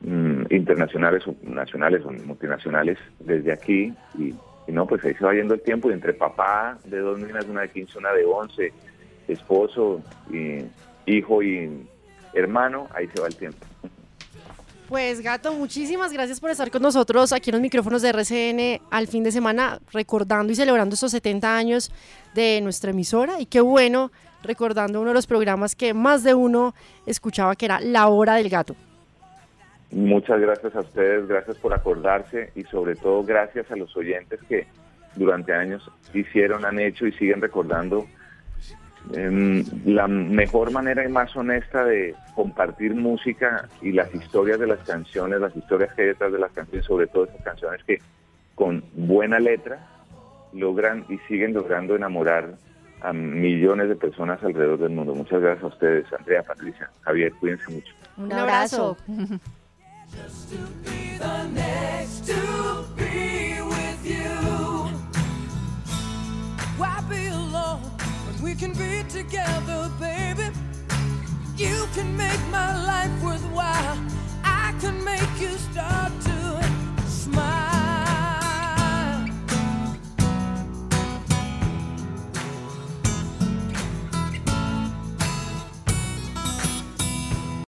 mm, 0.02 0.42
internacionales 0.50 1.26
o 1.26 1.34
nacionales 1.42 2.04
o 2.04 2.12
multinacionales 2.12 2.98
desde 3.18 3.50
aquí 3.50 3.94
y, 4.18 4.34
no, 4.70 4.87
pues 4.87 5.02
ahí 5.06 5.14
se 5.14 5.24
va 5.24 5.32
yendo 5.32 5.54
el 5.54 5.62
tiempo 5.62 5.88
y 5.88 5.94
entre 5.94 6.12
papá 6.12 6.76
de 6.84 6.98
dos 6.98 7.18
niñas, 7.18 7.46
una 7.48 7.62
de 7.62 7.70
15, 7.70 7.96
una 7.96 8.12
de 8.12 8.26
11, 8.26 8.72
esposo, 9.26 10.02
hijo 11.06 11.42
y 11.42 11.88
hermano, 12.34 12.87
ahí 12.94 13.08
se 13.08 13.18
va 13.18 13.28
el 13.28 13.37
tiempo. 13.37 13.66
Pues 14.87 15.22
Gato, 15.22 15.54
muchísimas 15.54 16.12
gracias 16.12 16.40
por 16.40 16.50
estar 16.50 16.70
con 16.70 16.82
nosotros 16.82 17.32
aquí 17.32 17.48
en 17.48 17.54
los 17.54 17.62
micrófonos 17.62 18.02
de 18.02 18.11
RCN 18.11 18.82
al 18.90 19.06
fin 19.06 19.24
de 19.24 19.32
semana, 19.32 19.80
recordando 19.92 20.52
y 20.52 20.56
celebrando 20.56 20.92
estos 20.92 21.12
70 21.12 21.56
años 21.56 21.90
de 22.34 22.61
nuestra 22.61 22.90
emisora 22.90 23.40
y 23.40 23.46
qué 23.46 23.62
bueno 23.62 24.11
recordando 24.42 25.01
uno 25.01 25.11
de 25.11 25.14
los 25.14 25.27
programas 25.27 25.74
que 25.74 25.94
más 25.94 26.22
de 26.22 26.35
uno 26.35 26.74
escuchaba, 27.07 27.57
que 27.57 27.66
era 27.66 27.81
La 27.81 28.09
Hora 28.09 28.35
del 28.35 28.48
Gato. 28.48 28.74
Muchas 29.90 30.40
gracias 30.40 30.74
a 30.77 30.81
ustedes, 30.81 31.27
gracias 31.27 31.57
por 31.57 31.72
acordarse 31.72 32.53
y 32.55 32.62
sobre 32.64 32.94
todo 32.94 33.24
gracias 33.24 33.70
a 33.70 33.77
los 33.77 33.96
oyentes 33.96 34.38
que 34.48 34.66
durante 35.16 35.55
años 35.55 35.90
hicieron, 36.12 36.64
han 36.66 36.79
hecho 36.79 37.07
y 37.07 37.12
siguen 37.12 37.40
recordando 37.40 38.07
em, 39.14 39.64
la 39.87 40.07
mejor 40.07 40.72
manera 40.72 41.05
y 41.05 41.09
más 41.09 41.35
honesta 41.35 41.85
de 41.85 42.14
compartir 42.35 42.94
música 42.94 43.66
y 43.81 43.92
las 43.92 44.14
historias 44.14 44.61
de 44.61 44.66
las 44.66 44.81
canciones, 44.81 45.40
las 45.40 45.57
historias 45.57 45.94
que 45.94 46.03
hay 46.03 46.09
detrás 46.09 46.33
de 46.33 46.38
las 46.38 46.53
canciones, 46.53 46.85
sobre 46.85 47.07
todo 47.07 47.24
esas 47.24 47.42
canciones 47.42 47.83
que 47.85 47.98
con 48.55 48.85
buena 48.94 49.38
letra 49.38 49.79
logran 50.53 51.07
y 51.09 51.16
siguen 51.29 51.55
logrando 51.55 51.96
enamorar 51.96 52.57
a 53.02 53.12
millones 53.12 53.88
de 53.88 53.96
personas 53.96 54.42
alrededor 54.42 54.78
del 54.78 54.90
mundo. 54.90 55.14
Muchas 55.14 55.40
gracias 55.40 55.64
a 55.64 55.68
ustedes, 55.68 56.06
Andrea, 56.12 56.42
Patricia, 56.42 56.90
Javier, 57.02 57.32
cuídense 57.34 57.70
mucho. 57.70 57.92
Un 58.16 58.32
abrazo. 58.32 58.96
We 68.40 68.54
can 68.54 68.72
be 68.72 69.02
together, 69.08 69.90
baby. 70.00 70.50
You 71.56 71.87
can 71.92 72.16
make 72.16 72.40
my 72.50 72.82
life 72.87 73.11
worthwhile. 73.22 73.98
I 74.44 74.74
can 74.80 75.04
make 75.04 75.40
you 75.40 75.50
start 75.58 76.12
to 76.22 76.38